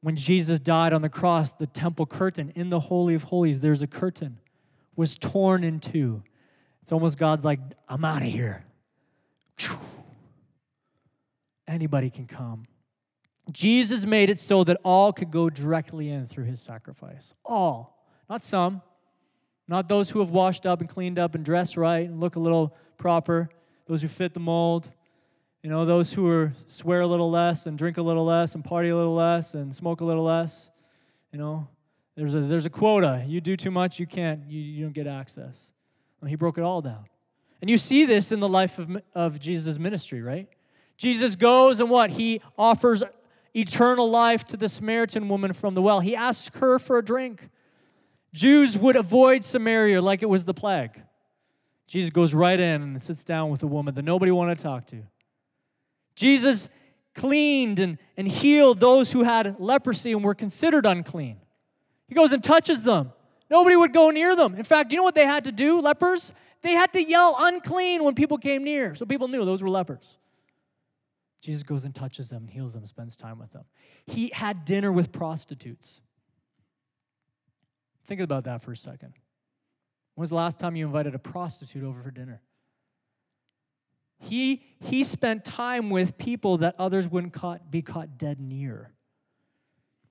when 0.00 0.16
Jesus 0.16 0.58
died 0.58 0.92
on 0.92 1.02
the 1.02 1.08
cross, 1.08 1.52
the 1.52 1.66
temple 1.66 2.06
curtain 2.06 2.52
in 2.54 2.70
the 2.70 2.80
Holy 2.80 3.14
of 3.14 3.24
Holies, 3.24 3.60
there's 3.60 3.82
a 3.82 3.86
curtain, 3.86 4.38
was 4.94 5.18
torn 5.18 5.62
in 5.62 5.78
two. 5.78 6.22
It's 6.82 6.92
almost 6.92 7.18
God's 7.18 7.44
like, 7.44 7.60
I'm 7.88 8.04
out 8.04 8.22
of 8.22 8.28
here. 8.28 8.64
Anybody 11.68 12.10
can 12.10 12.26
come. 12.26 12.64
Jesus 13.50 14.06
made 14.06 14.30
it 14.30 14.38
so 14.38 14.64
that 14.64 14.78
all 14.84 15.12
could 15.12 15.30
go 15.30 15.48
directly 15.50 16.10
in 16.10 16.26
through 16.26 16.44
his 16.44 16.60
sacrifice. 16.60 17.34
All, 17.44 18.04
not 18.28 18.42
some, 18.42 18.82
not 19.68 19.88
those 19.88 20.10
who 20.10 20.20
have 20.20 20.30
washed 20.30 20.66
up 20.66 20.80
and 20.80 20.88
cleaned 20.88 21.18
up 21.18 21.34
and 21.34 21.44
dressed 21.44 21.76
right 21.76 22.08
and 22.08 22.20
look 22.20 22.36
a 22.36 22.40
little 22.40 22.76
proper, 22.98 23.48
those 23.86 24.02
who 24.02 24.08
fit 24.08 24.34
the 24.34 24.40
mold, 24.40 24.90
you 25.62 25.70
know, 25.70 25.84
those 25.84 26.12
who 26.12 26.28
are 26.28 26.52
swear 26.66 27.00
a 27.00 27.06
little 27.06 27.30
less 27.30 27.66
and 27.66 27.76
drink 27.76 27.96
a 27.98 28.02
little 28.02 28.24
less 28.24 28.54
and 28.54 28.64
party 28.64 28.88
a 28.88 28.96
little 28.96 29.14
less 29.14 29.54
and 29.54 29.74
smoke 29.74 30.00
a 30.00 30.04
little 30.04 30.24
less. 30.24 30.70
You 31.32 31.38
know, 31.38 31.68
there's 32.16 32.34
a, 32.34 32.40
there's 32.40 32.66
a 32.66 32.70
quota. 32.70 33.24
You 33.26 33.40
do 33.40 33.56
too 33.56 33.70
much, 33.70 33.98
you 33.98 34.06
can't, 34.06 34.48
you, 34.48 34.60
you 34.60 34.84
don't 34.84 34.94
get 34.94 35.06
access. 35.06 35.72
Well, 36.20 36.28
he 36.28 36.36
broke 36.36 36.58
it 36.58 36.62
all 36.62 36.80
down. 36.80 37.04
And 37.60 37.70
you 37.70 37.78
see 37.78 38.04
this 38.04 38.32
in 38.32 38.40
the 38.40 38.48
life 38.48 38.78
of, 38.78 39.02
of 39.14 39.40
Jesus' 39.40 39.78
ministry, 39.78 40.22
right? 40.22 40.48
Jesus 40.96 41.36
goes 41.36 41.80
and 41.80 41.90
what? 41.90 42.10
He 42.10 42.40
offers 42.58 43.02
eternal 43.54 44.10
life 44.10 44.44
to 44.44 44.56
the 44.56 44.68
Samaritan 44.68 45.28
woman 45.28 45.52
from 45.52 45.74
the 45.74 45.82
well. 45.82 46.00
He 46.00 46.14
asks 46.14 46.56
her 46.58 46.78
for 46.78 46.98
a 46.98 47.04
drink. 47.04 47.48
Jews 48.32 48.76
would 48.76 48.96
avoid 48.96 49.44
Samaria 49.44 50.02
like 50.02 50.22
it 50.22 50.28
was 50.28 50.44
the 50.44 50.54
plague. 50.54 51.02
Jesus 51.86 52.10
goes 52.10 52.34
right 52.34 52.58
in 52.58 52.82
and 52.82 53.02
sits 53.02 53.24
down 53.24 53.50
with 53.50 53.62
a 53.62 53.66
woman 53.66 53.94
that 53.94 54.04
nobody 54.04 54.30
wanted 54.30 54.58
to 54.58 54.62
talk 54.62 54.86
to. 54.88 55.02
Jesus 56.14 56.68
cleaned 57.14 57.78
and, 57.78 57.98
and 58.16 58.28
healed 58.28 58.80
those 58.80 59.12
who 59.12 59.22
had 59.22 59.56
leprosy 59.58 60.12
and 60.12 60.22
were 60.22 60.34
considered 60.34 60.84
unclean. 60.84 61.38
He 62.08 62.14
goes 62.14 62.32
and 62.32 62.42
touches 62.42 62.82
them. 62.82 63.12
Nobody 63.48 63.76
would 63.76 63.92
go 63.92 64.10
near 64.10 64.34
them. 64.36 64.54
In 64.54 64.64
fact, 64.64 64.92
you 64.92 64.98
know 64.98 65.04
what 65.04 65.14
they 65.14 65.24
had 65.24 65.44
to 65.44 65.52
do, 65.52 65.80
lepers? 65.80 66.32
They 66.62 66.72
had 66.72 66.92
to 66.94 67.02
yell 67.02 67.36
unclean 67.38 68.02
when 68.02 68.14
people 68.14 68.38
came 68.38 68.64
near. 68.64 68.94
So 68.94 69.06
people 69.06 69.28
knew 69.28 69.44
those 69.44 69.62
were 69.62 69.70
lepers. 69.70 70.18
Jesus 71.40 71.62
goes 71.62 71.84
and 71.84 71.94
touches 71.94 72.28
them, 72.28 72.48
heals 72.48 72.74
them, 72.74 72.86
spends 72.86 73.14
time 73.14 73.38
with 73.38 73.52
them. 73.52 73.64
He 74.06 74.30
had 74.34 74.64
dinner 74.64 74.90
with 74.90 75.12
prostitutes. 75.12 76.00
Think 78.06 78.20
about 78.20 78.44
that 78.44 78.62
for 78.62 78.72
a 78.72 78.76
second. 78.76 79.12
When 80.14 80.22
was 80.22 80.30
the 80.30 80.36
last 80.36 80.58
time 80.58 80.76
you 80.76 80.86
invited 80.86 81.14
a 81.14 81.18
prostitute 81.18 81.84
over 81.84 82.02
for 82.02 82.10
dinner? 82.10 82.40
He, 84.18 84.62
he 84.80 85.04
spent 85.04 85.44
time 85.44 85.90
with 85.90 86.16
people 86.16 86.58
that 86.58 86.74
others 86.78 87.06
wouldn't 87.06 87.34
caught, 87.34 87.70
be 87.70 87.82
caught 87.82 88.16
dead 88.16 88.40
near. 88.40 88.92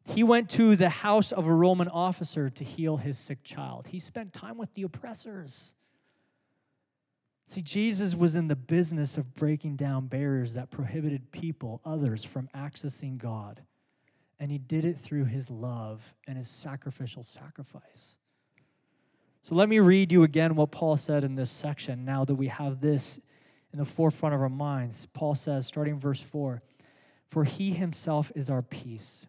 He 0.03 0.23
went 0.23 0.49
to 0.51 0.75
the 0.75 0.89
house 0.89 1.31
of 1.31 1.47
a 1.47 1.53
Roman 1.53 1.87
officer 1.87 2.49
to 2.51 2.63
heal 2.63 2.97
his 2.97 3.17
sick 3.17 3.43
child. 3.43 3.87
He 3.87 3.99
spent 3.99 4.31
time 4.31 4.57
with 4.57 4.71
the 4.75 4.83
oppressors. 4.83 5.73
See, 7.47 7.61
Jesus 7.61 8.15
was 8.15 8.35
in 8.35 8.47
the 8.47 8.55
business 8.55 9.17
of 9.17 9.35
breaking 9.35 9.75
down 9.75 10.07
barriers 10.07 10.53
that 10.53 10.71
prohibited 10.71 11.31
people, 11.31 11.79
others, 11.85 12.23
from 12.23 12.49
accessing 12.55 13.17
God. 13.17 13.61
And 14.39 14.51
he 14.51 14.57
did 14.57 14.83
it 14.83 14.97
through 14.97 15.25
his 15.25 15.49
love 15.49 16.01
and 16.27 16.37
his 16.37 16.47
sacrificial 16.47 17.23
sacrifice. 17.23 18.15
So 19.43 19.53
let 19.53 19.69
me 19.69 19.79
read 19.79 20.11
you 20.11 20.23
again 20.23 20.55
what 20.55 20.71
Paul 20.71 20.97
said 20.97 21.23
in 21.23 21.35
this 21.35 21.51
section 21.51 22.03
now 22.03 22.25
that 22.25 22.33
we 22.33 22.47
have 22.47 22.81
this 22.81 23.19
in 23.71 23.77
the 23.77 23.85
forefront 23.85 24.33
of 24.33 24.41
our 24.41 24.49
minds. 24.49 25.07
Paul 25.13 25.35
says, 25.35 25.67
starting 25.67 25.99
verse 25.99 26.21
4 26.21 26.63
For 27.27 27.43
he 27.43 27.69
himself 27.69 28.31
is 28.33 28.49
our 28.49 28.63
peace, 28.63 29.27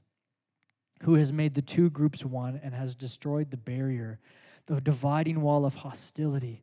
who 1.03 1.17
has 1.17 1.33
made 1.33 1.55
the 1.55 1.63
two 1.63 1.91
groups 1.91 2.25
one 2.25 2.59
and 2.65 2.75
has 2.75 2.95
destroyed 2.95 3.51
the 3.51 3.59
barrier, 3.59 4.19
the 4.65 4.81
dividing 4.81 5.43
wall 5.43 5.67
of 5.67 5.75
hostility 5.75 6.63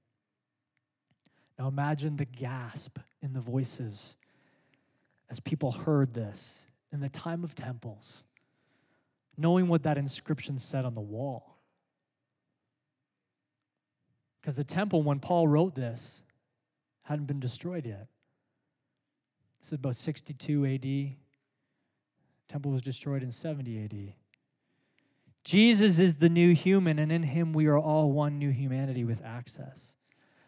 Now 1.61 1.67
imagine 1.67 2.15
the 2.15 2.25
gasp 2.25 2.97
in 3.21 3.33
the 3.33 3.39
voices 3.39 4.17
as 5.29 5.39
people 5.39 5.71
heard 5.71 6.11
this 6.11 6.65
in 6.91 7.01
the 7.01 7.09
time 7.09 7.43
of 7.43 7.53
temples, 7.53 8.23
knowing 9.37 9.67
what 9.67 9.83
that 9.83 9.95
inscription 9.95 10.57
said 10.57 10.85
on 10.85 10.95
the 10.95 11.01
wall. 11.01 11.59
Because 14.41 14.55
the 14.55 14.63
temple, 14.63 15.03
when 15.03 15.19
Paul 15.19 15.47
wrote 15.47 15.75
this, 15.75 16.23
hadn't 17.03 17.25
been 17.25 17.39
destroyed 17.39 17.85
yet. 17.85 18.07
This 19.59 19.67
is 19.67 19.73
about 19.73 19.95
62 19.97 20.65
AD. 20.65 21.15
Temple 22.51 22.71
was 22.71 22.81
destroyed 22.81 23.21
in 23.21 23.29
70 23.29 23.83
AD. 23.83 24.13
Jesus 25.43 25.99
is 25.99 26.15
the 26.15 26.29
new 26.29 26.55
human, 26.55 26.97
and 26.97 27.11
in 27.11 27.21
him 27.21 27.53
we 27.53 27.67
are 27.67 27.77
all 27.77 28.11
one 28.11 28.39
new 28.39 28.49
humanity 28.49 29.03
with 29.03 29.21
access. 29.23 29.93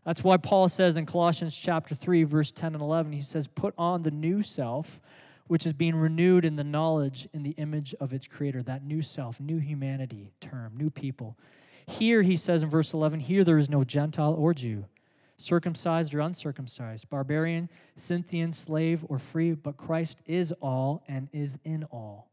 That's 0.06 0.24
why 0.24 0.38
Paul 0.38 0.68
says 0.68 0.98
in 0.98 1.06
Colossians 1.06 1.56
chapter 1.56 1.96
3, 1.96 2.24
verse 2.24 2.52
10 2.52 2.74
and 2.74 2.82
11, 2.82 3.14
he 3.14 3.22
says, 3.22 3.48
Put 3.48 3.74
on 3.78 4.04
the 4.04 4.12
new 4.12 4.44
self, 4.44 5.02
which 5.48 5.66
is 5.66 5.74
being 5.74 5.96
renewed 5.96 6.44
in 6.44 6.56
the 6.56 6.64
knowledge 6.64 7.28
in 7.34 7.44
the 7.44 7.52
image 7.52 7.96
of 8.00 8.12
its 8.12 8.28
creator. 8.28 8.62
That 8.64 8.84
new 8.84 9.02
self, 9.02 9.40
new 9.40 9.60
humanity 9.60 10.34
term, 10.42 10.74
new 10.76 10.90
people. 10.90 11.38
Here, 11.88 12.22
he 12.22 12.38
says 12.38 12.64
in 12.64 12.70
verse 12.70 12.94
11, 12.94 13.22
here 13.22 13.44
there 13.44 13.58
is 13.58 13.70
no 13.70 13.84
Gentile 13.84 14.34
or 14.34 14.54
Jew, 14.54 14.86
circumcised 15.38 16.14
or 16.14 16.20
uncircumcised, 16.20 17.10
barbarian, 17.10 17.70
Scythian, 17.96 18.52
slave 18.52 19.06
or 19.08 19.20
free, 19.20 19.54
but 19.54 19.78
Christ 19.78 20.20
is 20.26 20.54
all 20.62 21.04
and 21.08 21.30
is 21.34 21.58
in 21.64 21.86
all. 21.86 22.30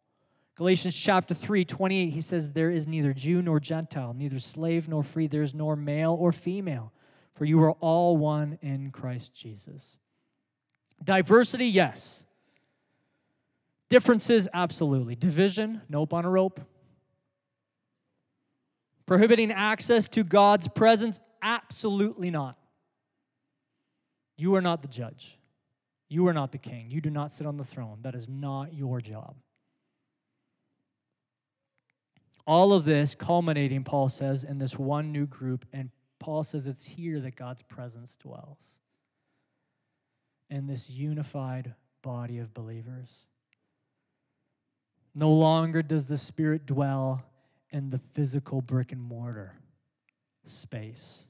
Galatians 0.57 0.95
chapter 0.95 1.35
3, 1.35 1.65
28, 1.65 2.11
he 2.11 2.21
says, 2.21 2.53
There 2.53 2.71
is 2.71 2.87
neither 2.87 3.13
Jew 3.13 3.43
nor 3.43 3.61
Gentile, 3.61 4.13
neither 4.13 4.39
slave 4.39 4.89
nor 4.89 5.03
free, 5.03 5.27
there 5.27 5.43
is 5.43 5.55
nor 5.55 5.75
male 5.75 6.17
or 6.19 6.33
female 6.33 6.93
for 7.35 7.45
you 7.45 7.61
are 7.63 7.73
all 7.73 8.17
one 8.17 8.59
in 8.63 8.91
Christ 8.91 9.35
Jesus. 9.35 9.99
Diversity, 11.03 11.67
yes. 11.67 12.25
Differences, 13.89 14.49
absolutely. 14.53 15.17
Division, 15.17 15.83
nope 15.89 16.13
on 16.13 16.25
a 16.25 16.31
rope. 16.31 16.61
Prohibiting 19.07 19.51
access 19.51 20.09
to 20.11 20.23
God's 20.23 20.69
presence, 20.69 21.19
absolutely 21.43 22.31
not. 22.31 22.57
You 24.37 24.55
are 24.55 24.61
not 24.61 24.83
the 24.83 24.89
judge. 24.89 25.37
You 26.09 26.27
are 26.29 26.33
not 26.33 26.53
the 26.53 26.59
king. 26.59 26.91
You 26.91 27.01
do 27.01 27.11
not 27.11 27.33
sit 27.33 27.47
on 27.47 27.57
the 27.57 27.65
throne. 27.65 27.99
That 28.03 28.15
is 28.15 28.29
not 28.29 28.73
your 28.75 29.01
job. 29.01 29.37
All 32.47 32.73
of 32.73 32.85
this 32.85 33.15
culminating, 33.15 33.85
Paul 33.85 34.09
says, 34.09 34.45
in 34.45 34.59
this 34.59 34.79
one 34.79 35.13
new 35.13 35.27
group 35.27 35.67
and 35.73 35.91
Paul 36.21 36.45
says 36.45 36.67
it's 36.67 36.85
here 36.85 37.19
that 37.21 37.35
God's 37.35 37.63
presence 37.63 38.15
dwells 38.17 38.79
in 40.51 40.67
this 40.67 40.91
unified 40.91 41.75
body 42.03 42.39
of 42.39 42.55
believers. 42.55 43.27
No 45.15 45.33
longer 45.33 45.83
does 45.83 46.07
the 46.07 46.19
Spirit 46.19 46.67
dwell 46.67 47.25
in 47.71 47.91
the 47.91 47.99
physical 48.15 48.61
brick 48.61 48.93
and 48.93 49.01
mortar 49.01 49.55
space, 50.45 51.27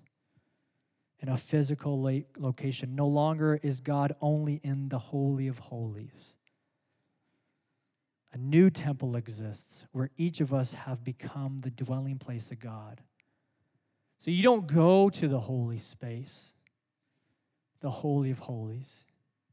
in 1.20 1.29
a 1.29 1.37
physical 1.37 2.22
location. 2.37 2.94
No 2.94 3.07
longer 3.07 3.59
is 3.62 3.81
God 3.81 4.14
only 4.20 4.61
in 4.64 4.88
the 4.88 4.98
Holy 4.98 5.46
of 5.46 5.59
Holies. 5.59 6.35
A 8.33 8.38
new 8.38 8.70
temple 8.70 9.16
exists 9.16 9.87
where 9.92 10.11
each 10.16 10.40
of 10.40 10.53
us 10.53 10.72
have 10.72 11.05
become 11.05 11.61
the 11.61 11.70
dwelling 11.70 12.18
place 12.18 12.50
of 12.50 12.61
God. 12.61 13.00
So 14.20 14.30
you 14.30 14.42
don't 14.42 14.66
go 14.66 15.09
to 15.11 15.28
the 15.28 15.40
holy 15.40 15.78
space 15.78 16.52
the 17.80 17.90
Holy 17.90 18.30
of 18.30 18.38
Holies. 18.38 19.06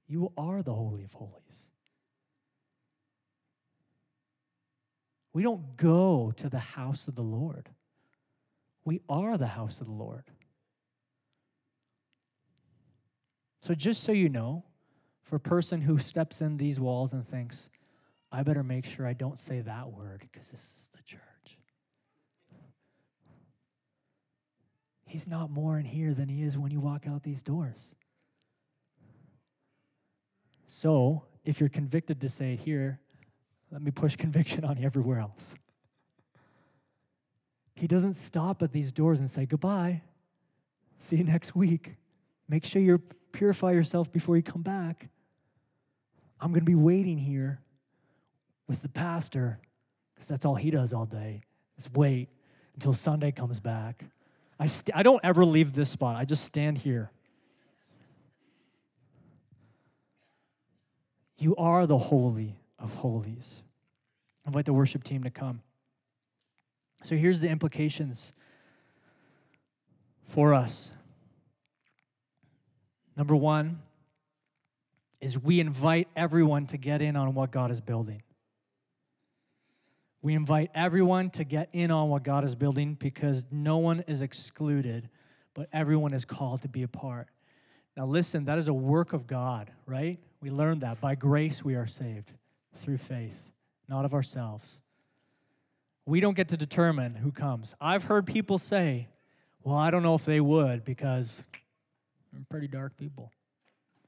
You 0.06 0.34
are 0.38 0.62
the 0.62 0.74
Holy 0.74 1.06
of 1.06 1.14
Holies. 1.14 1.68
We 5.34 5.44
don't 5.44 5.78
go 5.78 6.34
to 6.36 6.50
the 6.50 6.60
house 6.60 7.08
of 7.08 7.16
the 7.16 7.24
Lord. 7.24 7.70
We 8.84 9.02
are 9.08 9.38
the 9.38 9.48
house 9.48 9.80
of 9.80 9.88
the 9.88 9.94
Lord. 9.94 10.26
So, 13.62 13.74
just 13.74 14.04
so 14.04 14.12
you 14.12 14.28
know, 14.28 14.66
for 15.22 15.38
a 15.38 15.40
person 15.40 15.82
who 15.82 15.98
steps 15.98 16.42
in 16.42 16.58
these 16.58 16.80
walls 16.80 17.14
and 17.14 17.26
thinks, 17.26 17.70
I 18.32 18.44
better 18.44 18.64
make 18.64 18.86
sure 18.86 19.08
I 19.08 19.14
don't 19.14 19.40
say 19.40 19.62
that 19.62 19.92
word 19.92 20.20
because 20.22 20.50
this 20.50 20.60
is 20.60 20.90
the 20.94 21.04
church. 21.04 21.37
He's 25.08 25.26
not 25.26 25.50
more 25.50 25.80
in 25.80 25.86
here 25.86 26.14
than 26.14 26.28
he 26.28 26.44
is 26.44 26.58
when 26.58 26.72
you 26.72 26.82
walk 26.82 27.08
out 27.08 27.24
these 27.24 27.42
doors. 27.42 27.96
So, 30.66 31.24
if 31.46 31.62
you're 31.62 31.70
convicted 31.70 32.20
to 32.22 32.30
say 32.30 32.58
here, 32.58 33.00
let 33.72 33.82
me 33.82 33.90
push 33.90 34.16
conviction 34.18 34.66
on 34.66 34.78
you 34.78 34.86
everywhere 34.86 35.20
else. 35.20 35.56
He 37.74 37.88
doesn't 37.88 38.14
stop 38.14 38.62
at 38.62 38.74
these 38.74 38.92
doors 38.92 39.20
and 39.20 39.30
say, 39.30 39.46
Goodbye. 39.46 40.02
See 41.00 41.16
you 41.16 41.24
next 41.24 41.56
week. 41.56 41.96
Make 42.50 42.66
sure 42.66 42.82
you 42.82 43.02
purify 43.32 43.72
yourself 43.72 44.12
before 44.12 44.36
you 44.36 44.44
come 44.44 44.64
back. 44.64 45.10
I'm 46.42 46.50
going 46.50 46.62
to 46.62 46.66
be 46.66 46.76
waiting 46.76 47.18
here 47.18 47.62
with 48.68 48.82
the 48.82 48.90
pastor 48.90 49.60
because 50.14 50.28
that's 50.28 50.44
all 50.44 50.56
he 50.56 50.72
does 50.72 50.92
all 50.92 51.06
day 51.06 51.44
is 51.78 51.90
wait 51.94 52.30
until 52.74 52.94
Sunday 52.94 53.32
comes 53.32 53.60
back. 53.60 54.04
I, 54.60 54.66
st- 54.66 54.96
I 54.96 55.04
don't 55.04 55.20
ever 55.24 55.46
leave 55.46 55.74
this 55.74 55.90
spot, 55.90 56.16
I 56.16 56.26
just 56.26 56.44
stand 56.44 56.80
here. 56.80 57.12
You 61.38 61.56
are 61.56 61.86
the 61.86 61.98
holy 61.98 62.56
of 62.80 62.94
holies. 62.96 63.62
invite 64.46 64.66
the 64.66 64.74
worship 64.74 65.04
team 65.04 65.24
to 65.24 65.30
come. 65.30 65.62
So 67.04 67.16
here's 67.16 67.40
the 67.42 67.50
implications 67.50 68.34
for 70.26 70.54
us. 70.54 70.92
Number 73.16 73.36
one 73.36 73.82
is 75.22 75.38
we 75.38 75.60
invite 75.60 76.08
everyone 76.16 76.68
to 76.68 76.78
get 76.78 77.02
in 77.02 77.16
on 77.16 77.34
what 77.34 77.52
God 77.52 77.72
is 77.72 77.82
building. 77.82 78.22
We 80.22 80.34
invite 80.34 80.72
everyone 80.74 81.30
to 81.32 81.44
get 81.44 81.70
in 81.74 81.92
on 81.92 82.10
what 82.10 82.24
God 82.24 82.44
is 82.44 82.56
building 82.56 82.96
because 82.96 83.46
no 83.52 83.78
one 83.78 84.04
is 84.08 84.22
excluded, 84.22 85.10
but 85.54 85.70
everyone 85.72 86.14
is 86.14 86.26
called 86.26 86.64
to 86.64 86.68
be 86.68 86.84
a 86.84 86.88
part. 86.88 87.28
Now, 87.96 88.06
listen, 88.06 88.46
that 88.46 88.58
is 88.58 88.68
a 88.68 88.74
work 88.74 89.14
of 89.14 89.28
God, 89.28 89.72
right? 89.86 90.20
We 90.42 90.52
learned 90.52 90.82
that. 90.82 91.02
By 91.02 91.16
grace, 91.16 91.64
we 91.64 91.76
are 91.76 91.88
saved 91.88 92.32
through 92.74 92.98
faith, 92.98 93.52
not 93.88 94.06
of 94.06 94.14
ourselves. 94.14 94.82
We 96.06 96.20
don't 96.20 96.36
get 96.36 96.50
to 96.50 96.58
determine 96.58 97.16
who 97.16 97.32
comes. 97.32 97.76
I've 97.82 98.04
heard 98.04 98.26
people 98.26 98.58
say, 98.58 99.08
well, 99.64 99.76
I 99.76 99.92
don't 99.92 100.04
know 100.04 100.16
if 100.16 100.26
they 100.26 100.40
would 100.40 100.86
because 100.86 101.44
I'm 102.36 102.46
pretty 102.50 102.68
dark 102.68 102.96
people. 102.98 103.32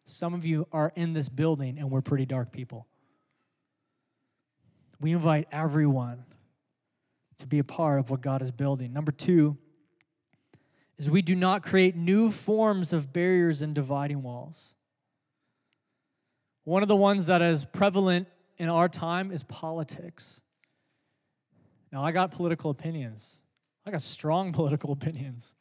Some 0.06 0.34
of 0.34 0.46
you 0.46 0.68
are 0.72 0.92
in 0.96 1.14
this 1.14 1.30
building 1.30 1.78
and 1.78 1.92
we're 1.92 2.02
pretty 2.02 2.26
dark 2.26 2.52
people. 2.52 2.88
We 5.00 5.14
invite 5.14 5.48
everyone 5.52 6.26
to 7.40 7.48
be 7.48 7.60
a 7.60 7.64
part 7.64 8.00
of 8.00 8.10
what 8.10 8.22
God 8.22 8.42
is 8.42 8.52
building. 8.52 8.94
Number 8.94 9.12
two 9.12 9.58
is 10.98 11.10
we 11.10 11.22
do 11.22 11.36
not 11.36 11.64
create 11.64 11.96
new 11.96 12.32
forms 12.32 12.92
of 12.92 13.14
barriers 13.14 13.62
and 13.62 13.74
dividing 13.74 14.22
walls. 14.22 14.76
One 16.66 16.84
of 16.84 16.90
the 16.90 16.96
ones 16.96 17.28
that 17.28 17.42
is 17.42 17.66
prevalent 17.66 18.28
in 18.58 18.68
our 18.68 18.90
time 18.90 19.32
is 19.32 19.44
politics. 19.44 20.42
Now, 21.92 22.04
I 22.04 22.12
got 22.12 22.32
political 22.32 22.70
opinions, 22.70 23.40
I 23.86 23.92
got 23.92 24.02
strong 24.02 24.52
political 24.54 24.92
opinions. 24.92 25.56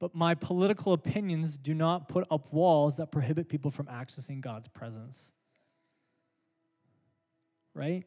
But 0.00 0.14
my 0.14 0.34
political 0.34 0.94
opinions 0.94 1.58
do 1.58 1.74
not 1.74 2.08
put 2.08 2.26
up 2.30 2.50
walls 2.54 2.96
that 2.96 3.12
prohibit 3.12 3.50
people 3.50 3.70
from 3.70 3.84
accessing 3.84 4.40
God's 4.40 4.66
presence 4.66 5.30
right? 7.74 8.04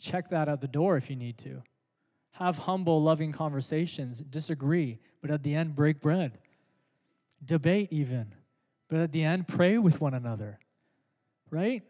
Check 0.00 0.30
that 0.30 0.48
at 0.48 0.60
the 0.60 0.68
door 0.68 0.96
if 0.96 1.10
you 1.10 1.16
need 1.16 1.38
to. 1.38 1.62
Have 2.32 2.58
humble, 2.58 3.02
loving 3.02 3.32
conversations, 3.32 4.20
disagree, 4.20 4.98
but 5.20 5.30
at 5.30 5.42
the 5.42 5.54
end, 5.54 5.76
break 5.76 6.00
bread. 6.00 6.38
Debate, 7.44 7.88
even, 7.90 8.34
but 8.88 9.00
at 9.00 9.12
the 9.12 9.24
end, 9.24 9.48
pray 9.48 9.78
with 9.78 10.00
one 10.00 10.14
another, 10.14 10.58
right? 11.50 11.82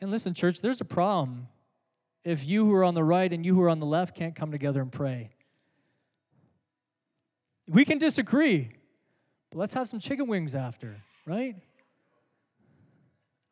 And 0.00 0.10
listen, 0.10 0.34
church, 0.34 0.60
there's 0.60 0.80
a 0.80 0.84
problem 0.84 1.48
if 2.24 2.46
you 2.46 2.64
who 2.64 2.74
are 2.74 2.84
on 2.84 2.94
the 2.94 3.04
right 3.04 3.32
and 3.32 3.44
you 3.44 3.54
who 3.54 3.62
are 3.62 3.70
on 3.70 3.80
the 3.80 3.86
left 3.86 4.14
can't 4.14 4.34
come 4.34 4.50
together 4.52 4.80
and 4.80 4.92
pray. 4.92 5.30
We 7.66 7.84
can 7.84 7.98
disagree, 7.98 8.70
but 9.50 9.58
let's 9.58 9.74
have 9.74 9.88
some 9.88 10.00
chicken 10.00 10.26
wings 10.26 10.54
after, 10.54 10.96
right? 11.26 11.56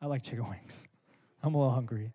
I 0.01 0.05
like 0.05 0.23
chicken 0.23 0.47
wings. 0.49 0.83
I'm 1.41 1.55
a 1.55 1.57
little 1.57 1.73
hungry. 1.73 2.11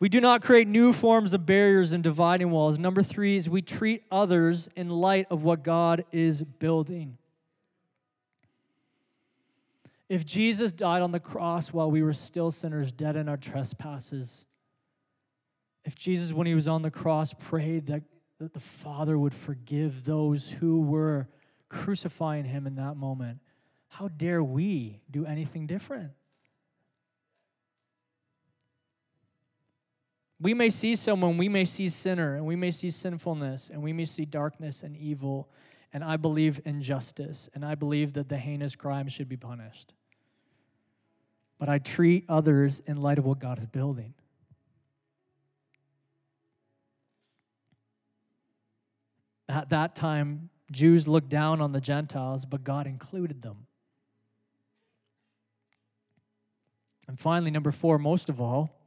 We 0.00 0.08
do 0.08 0.20
not 0.20 0.42
create 0.42 0.68
new 0.68 0.92
forms 0.92 1.34
of 1.34 1.44
barriers 1.44 1.92
and 1.92 2.02
dividing 2.04 2.50
walls. 2.50 2.78
Number 2.78 3.02
three 3.02 3.36
is 3.36 3.50
we 3.50 3.62
treat 3.62 4.04
others 4.10 4.68
in 4.76 4.88
light 4.88 5.26
of 5.30 5.42
what 5.42 5.64
God 5.64 6.04
is 6.12 6.42
building. 6.42 7.18
If 10.08 10.24
Jesus 10.24 10.72
died 10.72 11.02
on 11.02 11.12
the 11.12 11.20
cross 11.20 11.72
while 11.72 11.90
we 11.90 12.02
were 12.02 12.12
still 12.12 12.50
sinners, 12.50 12.92
dead 12.92 13.16
in 13.16 13.28
our 13.28 13.36
trespasses, 13.36 14.46
if 15.84 15.96
Jesus, 15.96 16.32
when 16.32 16.46
he 16.46 16.54
was 16.54 16.68
on 16.68 16.82
the 16.82 16.90
cross, 16.90 17.34
prayed 17.34 17.86
that, 17.88 18.02
that 18.38 18.54
the 18.54 18.60
Father 18.60 19.18
would 19.18 19.34
forgive 19.34 20.04
those 20.04 20.48
who 20.48 20.80
were 20.80 21.28
crucifying 21.68 22.44
him 22.44 22.66
in 22.66 22.76
that 22.76 22.96
moment, 22.96 23.40
how 23.88 24.08
dare 24.08 24.42
we 24.42 25.00
do 25.10 25.26
anything 25.26 25.66
different? 25.66 26.12
We 30.40 30.54
may 30.54 30.70
see 30.70 30.94
someone, 30.94 31.36
we 31.36 31.48
may 31.48 31.64
see 31.64 31.88
sinner, 31.88 32.36
and 32.36 32.46
we 32.46 32.54
may 32.54 32.70
see 32.70 32.90
sinfulness, 32.90 33.70
and 33.70 33.82
we 33.82 33.92
may 33.92 34.04
see 34.04 34.24
darkness 34.24 34.82
and 34.82 34.96
evil, 34.96 35.48
and 35.92 36.04
I 36.04 36.16
believe 36.16 36.60
in 36.64 36.80
justice, 36.80 37.48
and 37.54 37.64
I 37.64 37.74
believe 37.74 38.12
that 38.12 38.28
the 38.28 38.38
heinous 38.38 38.76
crime 38.76 39.08
should 39.08 39.28
be 39.28 39.36
punished. 39.36 39.94
But 41.58 41.68
I 41.68 41.78
treat 41.78 42.24
others 42.28 42.80
in 42.86 42.98
light 42.98 43.18
of 43.18 43.24
what 43.24 43.40
God 43.40 43.58
is 43.58 43.66
building. 43.66 44.14
At 49.48 49.70
that 49.70 49.96
time, 49.96 50.50
Jews 50.70 51.08
looked 51.08 51.30
down 51.30 51.60
on 51.60 51.72
the 51.72 51.80
Gentiles, 51.80 52.44
but 52.44 52.62
God 52.62 52.86
included 52.86 53.42
them. 53.42 53.66
And 57.08 57.18
finally, 57.18 57.50
number 57.50 57.72
four, 57.72 57.98
most 57.98 58.28
of 58.28 58.40
all, 58.40 58.77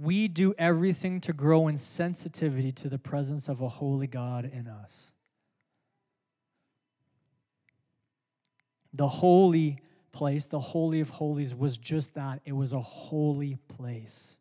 we 0.00 0.28
do 0.28 0.54
everything 0.56 1.20
to 1.20 1.32
grow 1.32 1.68
in 1.68 1.76
sensitivity 1.76 2.72
to 2.72 2.88
the 2.88 2.98
presence 2.98 3.48
of 3.48 3.60
a 3.60 3.68
holy 3.68 4.06
God 4.06 4.50
in 4.50 4.66
us. 4.66 5.12
The 8.94 9.08
holy 9.08 9.78
place, 10.10 10.46
the 10.46 10.58
Holy 10.58 11.00
of 11.00 11.10
Holies, 11.10 11.54
was 11.54 11.76
just 11.76 12.14
that 12.14 12.40
it 12.44 12.52
was 12.52 12.72
a 12.72 12.80
holy 12.80 13.58
place. 13.76 14.36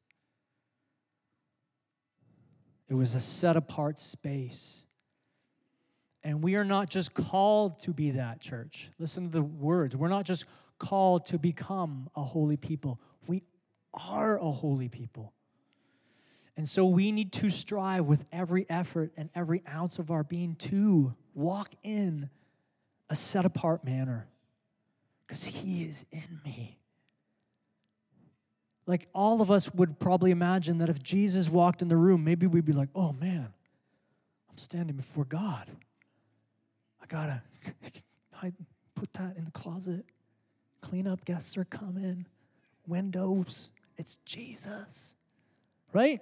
It 2.88 2.94
was 2.94 3.14
a 3.14 3.20
set 3.20 3.58
apart 3.58 4.00
space. 4.00 4.86
And 6.24 6.42
we 6.42 6.56
are 6.56 6.64
not 6.64 6.90
just 6.90 7.14
called 7.14 7.82
to 7.84 7.94
be 7.94 8.12
that 8.12 8.40
church. 8.40 8.90
Listen 8.98 9.26
to 9.26 9.30
the 9.30 9.44
words. 9.44 9.96
We're 9.96 10.08
not 10.08 10.26
just 10.26 10.46
called 10.80 11.26
to 11.28 11.38
become 11.38 12.10
a 12.16 12.24
holy 12.24 12.56
people, 12.56 13.02
we 13.28 13.44
are 13.94 14.40
a 14.40 14.52
holy 14.52 14.88
people. 14.88 15.34
And 16.60 16.68
so 16.68 16.84
we 16.84 17.14
need 17.14 17.32
to 17.32 17.50
strive 17.50 18.04
with 18.04 18.26
every 18.34 18.66
effort 18.70 19.14
and 19.16 19.30
every 19.34 19.64
ounce 19.66 19.98
of 19.98 20.12
our 20.12 20.26
being 20.26 20.56
to 20.56 21.14
walk 21.34 21.74
in 21.84 22.30
a 23.10 23.16
set 23.16 23.46
apart 23.46 23.86
manner 23.86 24.28
because 25.26 25.46
He 25.46 25.86
is 25.86 26.06
in 26.12 26.42
me. 26.44 26.78
Like 28.86 29.08
all 29.14 29.40
of 29.40 29.50
us 29.50 29.74
would 29.74 30.00
probably 30.00 30.32
imagine 30.32 30.80
that 30.80 30.90
if 30.90 31.02
Jesus 31.02 31.48
walked 31.48 31.82
in 31.82 31.88
the 31.88 31.96
room, 31.96 32.26
maybe 32.26 32.46
we'd 32.46 32.66
be 32.66 32.74
like, 32.74 32.90
oh 32.94 33.14
man, 33.14 33.54
I'm 34.50 34.58
standing 34.58 34.98
before 34.98 35.24
God. 35.24 35.72
I 37.02 37.06
gotta 37.06 37.42
hide, 38.34 38.54
put 38.96 39.14
that 39.14 39.38
in 39.38 39.46
the 39.46 39.52
closet. 39.52 40.04
Clean 40.82 41.08
up, 41.08 41.24
guests 41.24 41.56
are 41.56 41.64
coming. 41.64 42.26
Windows, 42.86 43.70
it's 43.98 44.18
Jesus. 44.26 45.16
Right? 45.94 46.20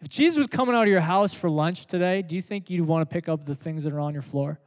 If 0.00 0.08
Jesus 0.08 0.38
was 0.38 0.46
coming 0.46 0.74
out 0.74 0.82
of 0.82 0.88
your 0.88 1.00
house 1.00 1.34
for 1.34 1.50
lunch 1.50 1.86
today, 1.86 2.22
do 2.22 2.34
you 2.34 2.42
think 2.42 2.70
you'd 2.70 2.86
want 2.86 3.08
to 3.08 3.12
pick 3.12 3.28
up 3.28 3.44
the 3.44 3.54
things 3.54 3.84
that 3.84 3.92
are 3.92 4.00
on 4.00 4.14
your 4.14 4.22
floor? 4.22 4.58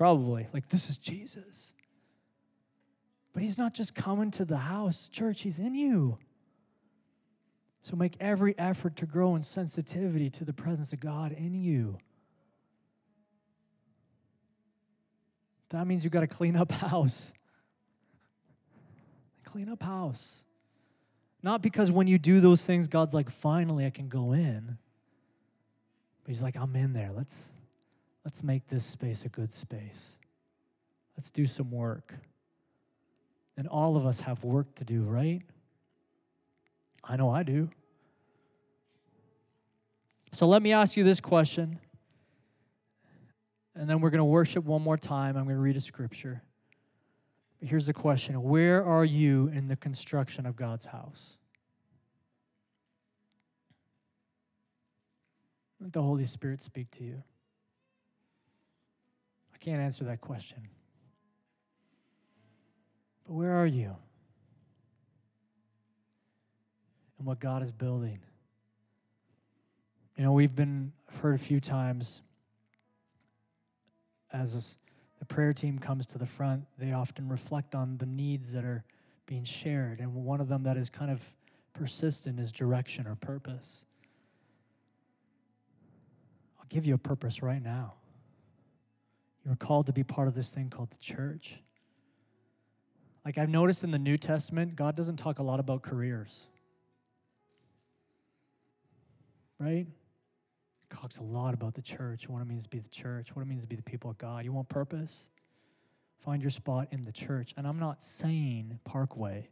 probably. 0.00 0.46
Like, 0.54 0.66
this 0.70 0.88
is 0.88 0.96
Jesus. 0.96 1.74
But 3.34 3.42
he's 3.42 3.58
not 3.58 3.74
just 3.74 3.94
coming 3.94 4.30
to 4.30 4.46
the 4.46 4.56
house, 4.56 5.10
church, 5.10 5.42
he's 5.42 5.58
in 5.58 5.74
you. 5.74 6.16
So 7.82 7.96
make 7.96 8.16
every 8.18 8.58
effort 8.58 8.96
to 8.96 9.04
grow 9.04 9.36
in 9.36 9.42
sensitivity 9.42 10.30
to 10.30 10.46
the 10.46 10.54
presence 10.54 10.94
of 10.94 11.00
God 11.00 11.32
in 11.32 11.52
you. 11.52 11.98
That 15.68 15.86
means 15.86 16.02
you've 16.02 16.14
got 16.14 16.20
to 16.20 16.26
clean 16.26 16.56
up 16.56 16.72
house. 16.88 17.34
Clean 19.44 19.68
up 19.68 19.82
house. 19.82 20.44
Not 21.42 21.62
because 21.62 21.90
when 21.90 22.06
you 22.06 22.18
do 22.18 22.40
those 22.40 22.64
things, 22.64 22.86
God's 22.88 23.14
like, 23.14 23.30
finally 23.30 23.86
I 23.86 23.90
can 23.90 24.08
go 24.08 24.32
in. 24.32 24.78
But 26.24 26.28
He's 26.28 26.42
like, 26.42 26.56
I'm 26.56 26.76
in 26.76 26.92
there. 26.92 27.10
Let's 27.16 27.50
let's 28.24 28.42
make 28.42 28.66
this 28.68 28.84
space 28.84 29.24
a 29.24 29.28
good 29.28 29.52
space. 29.52 30.18
Let's 31.16 31.30
do 31.30 31.46
some 31.46 31.70
work. 31.70 32.14
And 33.56 33.66
all 33.68 33.96
of 33.96 34.06
us 34.06 34.20
have 34.20 34.42
work 34.44 34.74
to 34.76 34.84
do, 34.84 35.02
right? 35.02 35.42
I 37.04 37.16
know 37.16 37.30
I 37.30 37.42
do. 37.42 37.68
So 40.32 40.46
let 40.46 40.62
me 40.62 40.72
ask 40.72 40.96
you 40.96 41.04
this 41.04 41.20
question. 41.20 41.78
And 43.74 43.88
then 43.88 44.00
we're 44.00 44.10
going 44.10 44.18
to 44.18 44.24
worship 44.24 44.64
one 44.64 44.82
more 44.82 44.96
time. 44.96 45.36
I'm 45.36 45.44
going 45.44 45.56
to 45.56 45.62
read 45.62 45.76
a 45.76 45.80
scripture. 45.80 46.42
But 47.60 47.68
here's 47.68 47.86
the 47.86 47.92
question 47.92 48.42
Where 48.42 48.84
are 48.84 49.04
you 49.04 49.48
in 49.48 49.68
the 49.68 49.76
construction 49.76 50.46
of 50.46 50.56
God's 50.56 50.86
house? 50.86 51.36
Let 55.80 55.92
the 55.92 56.02
Holy 56.02 56.24
Spirit 56.24 56.62
speak 56.62 56.90
to 56.92 57.04
you. 57.04 57.22
I 59.54 59.58
can't 59.58 59.80
answer 59.80 60.04
that 60.04 60.20
question. 60.20 60.68
But 63.26 63.34
where 63.34 63.52
are 63.52 63.66
you? 63.66 63.96
And 67.18 67.26
what 67.26 67.40
God 67.40 67.62
is 67.62 67.72
building. 67.72 68.18
You 70.16 70.24
know, 70.24 70.32
we've 70.32 70.54
been 70.54 70.92
I've 71.08 71.18
heard 71.20 71.34
a 71.34 71.38
few 71.38 71.60
times 71.60 72.22
as 74.32 74.76
prayer 75.30 75.54
team 75.54 75.78
comes 75.78 76.06
to 76.08 76.18
the 76.18 76.26
front, 76.26 76.64
they 76.76 76.92
often 76.92 77.28
reflect 77.28 77.74
on 77.74 77.96
the 77.96 78.04
needs 78.04 78.52
that 78.52 78.64
are 78.64 78.84
being 79.24 79.44
shared. 79.44 80.00
And 80.00 80.12
one 80.12 80.40
of 80.40 80.48
them 80.48 80.64
that 80.64 80.76
is 80.76 80.90
kind 80.90 81.10
of 81.10 81.22
persistent 81.72 82.38
is 82.38 82.52
direction 82.52 83.06
or 83.06 83.14
purpose. 83.14 83.86
I'll 86.58 86.66
give 86.68 86.84
you 86.84 86.94
a 86.94 86.98
purpose 86.98 87.42
right 87.42 87.62
now. 87.62 87.94
You're 89.46 89.56
called 89.56 89.86
to 89.86 89.92
be 89.92 90.02
part 90.02 90.28
of 90.28 90.34
this 90.34 90.50
thing 90.50 90.68
called 90.68 90.90
the 90.90 90.98
church. 90.98 91.60
Like 93.24 93.38
I've 93.38 93.48
noticed 93.48 93.84
in 93.84 93.92
the 93.92 93.98
New 93.98 94.18
Testament, 94.18 94.74
God 94.74 94.96
doesn't 94.96 95.16
talk 95.16 95.38
a 95.38 95.42
lot 95.42 95.60
about 95.60 95.82
careers. 95.82 96.48
Right? 99.58 99.86
Talks 100.90 101.18
a 101.18 101.22
lot 101.22 101.54
about 101.54 101.74
the 101.74 101.82
church, 101.82 102.28
what 102.28 102.42
it 102.42 102.46
means 102.46 102.64
to 102.64 102.68
be 102.68 102.78
the 102.78 102.88
church, 102.88 103.34
what 103.34 103.42
it 103.42 103.48
means 103.48 103.62
to 103.62 103.68
be 103.68 103.76
the 103.76 103.82
people 103.82 104.10
of 104.10 104.18
God. 104.18 104.44
You 104.44 104.52
want 104.52 104.68
purpose? 104.68 105.30
Find 106.18 106.42
your 106.42 106.50
spot 106.50 106.88
in 106.90 107.02
the 107.02 107.12
church. 107.12 107.54
And 107.56 107.66
I'm 107.66 107.78
not 107.78 108.02
saying 108.02 108.78
Parkway. 108.84 109.48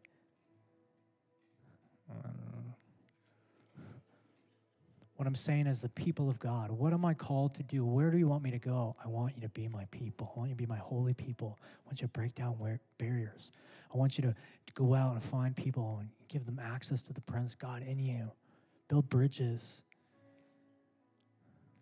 What 5.16 5.26
I'm 5.26 5.34
saying 5.34 5.66
is 5.66 5.80
the 5.80 5.89
people 5.89 6.30
of 6.30 6.39
God. 6.39 6.70
What 6.70 6.93
am 6.93 7.05
I 7.05 7.12
called 7.12 7.53
to 7.57 7.64
do? 7.64 7.84
Where 7.84 8.12
do 8.12 8.18
you 8.18 8.28
want 8.28 8.45
me 8.45 8.53
to 8.53 8.59
go? 8.59 8.95
I 9.05 9.09
want 9.09 9.34
you 9.34 9.43
to 9.43 9.49
be 9.49 9.66
my 9.66 9.84
people. 9.86 10.32
I 10.36 10.39
want 10.39 10.51
you 10.51 10.55
to 10.55 10.59
be 10.59 10.66
my 10.66 10.76
holy 10.76 11.12
people. 11.12 11.59
I 11.61 11.86
want 11.86 12.01
you 12.01 12.07
to 12.07 12.12
break 12.12 12.36
down 12.36 12.55
barriers. 12.99 13.51
I 13.93 13.97
want 13.97 14.16
you 14.16 14.22
to, 14.22 14.34
go 14.74 14.95
out 14.95 15.14
and 15.14 15.22
find 15.22 15.57
people 15.57 15.97
and 15.99 16.09
give 16.28 16.47
them 16.47 16.61
access 16.62 17.03
to 17.03 17.12
the 17.12 17.20
presence 17.22 17.55
of 17.55 17.59
God 17.59 17.82
in 17.82 17.99
you. 17.99 18.30
Build 18.86 19.09
bridges. 19.09 19.82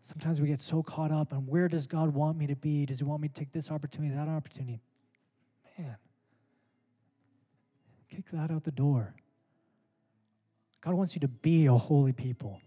Sometimes 0.06 0.40
we 0.40 0.46
get 0.46 0.60
so 0.60 0.84
caught 0.84 1.10
up 1.10 1.32
on 1.32 1.48
where 1.48 1.66
does 1.66 1.88
God 1.88 2.14
want 2.14 2.38
me 2.38 2.46
to 2.46 2.54
be? 2.54 2.86
Does 2.86 3.00
He 3.00 3.04
want 3.04 3.20
me 3.20 3.26
to 3.26 3.34
take 3.34 3.50
this 3.50 3.72
opportunity, 3.72 4.14
that 4.14 4.28
opportunity? 4.28 4.80
Man, 5.76 5.96
kick 8.08 8.22
that 8.32 8.52
out 8.52 8.62
the 8.62 8.70
door. 8.70 9.16
God 10.80 10.94
wants 10.94 11.16
you 11.16 11.20
to 11.22 11.26
be 11.26 11.66
a 11.66 11.74
holy 11.74 12.12
people. 12.12 12.60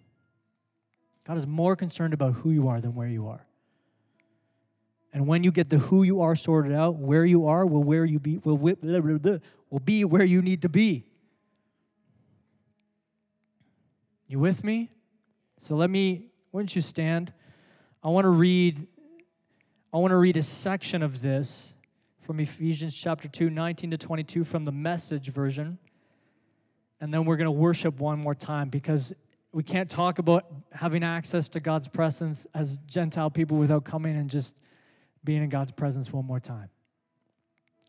God 1.25 1.37
is 1.37 1.47
more 1.47 1.77
concerned 1.77 2.13
about 2.13 2.33
who 2.33 2.51
you 2.51 2.67
are 2.67 2.81
than 2.81 2.93
where 2.93 3.07
you 3.07 3.29
are. 3.29 3.45
And 5.13 5.25
when 5.25 5.45
you 5.45 5.53
get 5.53 5.69
the 5.69 5.77
who 5.77 6.03
you 6.03 6.19
are 6.19 6.35
sorted 6.35 6.73
out, 6.73 6.97
where 6.97 7.23
you 7.23 7.47
are 7.47 7.65
will 7.65 7.83
where 7.83 8.03
you 8.03 8.19
be 8.19 8.39
will, 8.39 8.57
will 8.57 9.79
be 9.79 10.03
where 10.03 10.25
you 10.25 10.41
need 10.41 10.63
to 10.63 10.69
be. 10.69 11.05
You 14.27 14.39
with 14.39 14.61
me? 14.61 14.91
So 15.57 15.77
let 15.77 15.89
me 15.89 16.28
wouldn't 16.51 16.75
you 16.75 16.81
stand? 16.81 17.33
I 18.03 18.09
want 18.09 18.25
to 18.25 18.29
read 18.29 18.87
I 19.91 19.97
want 19.97 20.11
to 20.11 20.17
read 20.17 20.37
a 20.37 20.43
section 20.43 21.01
of 21.01 21.19
this 21.19 21.73
from 22.21 22.39
Ephesians 22.39 22.95
chapter 22.95 23.27
2, 23.27 23.49
19 23.49 23.89
to 23.89 23.97
22 23.97 24.43
from 24.43 24.63
the 24.63 24.71
message 24.71 25.29
version. 25.29 25.79
And 27.01 27.11
then 27.11 27.25
we're 27.25 27.37
going 27.37 27.45
to 27.45 27.51
worship 27.51 27.99
one 27.99 28.19
more 28.19 28.35
time 28.35 28.69
because 28.69 29.13
we 29.51 29.63
can't 29.63 29.89
talk 29.89 30.19
about 30.19 30.45
having 30.71 31.03
access 31.03 31.47
to 31.49 31.59
God's 31.59 31.87
presence 31.87 32.45
as 32.53 32.77
Gentile 32.85 33.31
people 33.31 33.57
without 33.57 33.83
coming 33.83 34.15
and 34.15 34.29
just 34.29 34.55
being 35.23 35.41
in 35.41 35.49
God's 35.49 35.71
presence 35.71 36.13
one 36.13 36.25
more 36.25 36.39
time. 36.39 36.69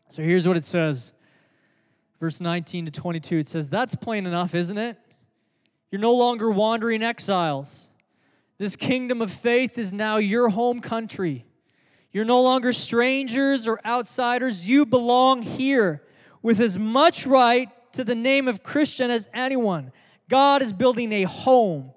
So 0.09 0.23
here's 0.23 0.47
what 0.47 0.57
it 0.57 0.65
says. 0.65 1.13
Verse 2.19 2.41
19 2.41 2.85
to 2.85 2.91
22, 2.91 3.37
it 3.37 3.49
says, 3.49 3.69
That's 3.69 3.93
plain 3.93 4.25
enough, 4.25 4.55
isn't 4.55 4.77
it? 4.77 4.97
You're 5.91 6.01
no 6.01 6.15
longer 6.15 6.49
wandering 6.49 7.03
exiles 7.03 7.90
this 8.61 8.75
kingdom 8.75 9.23
of 9.23 9.31
faith 9.31 9.79
is 9.79 9.91
now 9.91 10.17
your 10.17 10.47
home 10.49 10.81
country. 10.81 11.43
You're 12.11 12.25
no 12.25 12.43
longer 12.43 12.71
strangers 12.71 13.67
or 13.67 13.81
outsiders. 13.83 14.69
You 14.69 14.85
belong 14.85 15.41
here 15.41 16.03
with 16.43 16.59
as 16.59 16.77
much 16.77 17.25
right 17.25 17.69
to 17.93 18.03
the 18.03 18.13
name 18.13 18.47
of 18.47 18.61
Christian 18.61 19.09
as 19.09 19.27
anyone. 19.33 19.91
God 20.29 20.61
is 20.61 20.73
building 20.73 21.11
a 21.11 21.23
home, 21.23 21.89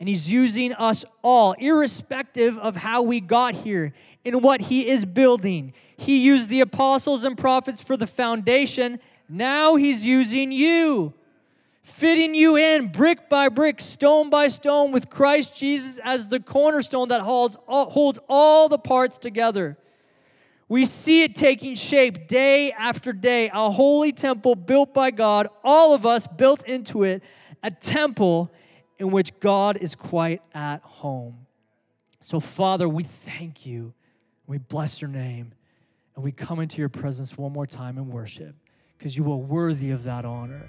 and 0.00 0.08
He's 0.08 0.28
using 0.28 0.72
us 0.72 1.04
all, 1.22 1.52
irrespective 1.52 2.58
of 2.58 2.74
how 2.74 3.02
we 3.02 3.20
got 3.20 3.54
here, 3.54 3.94
in 4.24 4.40
what 4.40 4.62
He 4.62 4.88
is 4.88 5.04
building. 5.04 5.72
He 5.96 6.24
used 6.24 6.48
the 6.48 6.62
apostles 6.62 7.22
and 7.22 7.38
prophets 7.38 7.80
for 7.80 7.96
the 7.96 8.08
foundation. 8.08 8.98
Now 9.28 9.76
He's 9.76 10.04
using 10.04 10.50
you 10.50 11.14
fitting 11.88 12.34
you 12.34 12.56
in 12.56 12.92
brick 12.92 13.28
by 13.28 13.48
brick, 13.48 13.80
stone 13.80 14.30
by 14.30 14.48
stone, 14.48 14.92
with 14.92 15.10
Christ 15.10 15.56
Jesus 15.56 15.98
as 16.04 16.28
the 16.28 16.38
cornerstone 16.38 17.08
that 17.08 17.22
holds 17.22 17.56
all, 17.66 17.90
holds 17.90 18.18
all 18.28 18.68
the 18.68 18.78
parts 18.78 19.18
together. 19.18 19.76
We 20.68 20.84
see 20.84 21.22
it 21.22 21.34
taking 21.34 21.74
shape 21.74 22.28
day 22.28 22.72
after 22.72 23.12
day, 23.12 23.50
a 23.52 23.70
holy 23.70 24.12
temple 24.12 24.54
built 24.54 24.92
by 24.92 25.10
God, 25.10 25.48
all 25.64 25.94
of 25.94 26.04
us 26.04 26.26
built 26.26 26.62
into 26.64 27.04
it, 27.04 27.22
a 27.62 27.70
temple 27.70 28.52
in 28.98 29.10
which 29.10 29.40
God 29.40 29.78
is 29.78 29.94
quite 29.94 30.42
at 30.52 30.82
home. 30.82 31.46
So, 32.20 32.38
Father, 32.38 32.88
we 32.88 33.04
thank 33.04 33.64
you. 33.64 33.94
We 34.46 34.58
bless 34.58 35.00
your 35.00 35.10
name. 35.10 35.52
And 36.14 36.24
we 36.24 36.32
come 36.32 36.60
into 36.60 36.78
your 36.78 36.88
presence 36.88 37.38
one 37.38 37.52
more 37.52 37.66
time 37.66 37.96
in 37.96 38.10
worship 38.10 38.54
because 38.98 39.16
you 39.16 39.30
are 39.32 39.36
worthy 39.36 39.90
of 39.92 40.02
that 40.02 40.24
honor. 40.24 40.68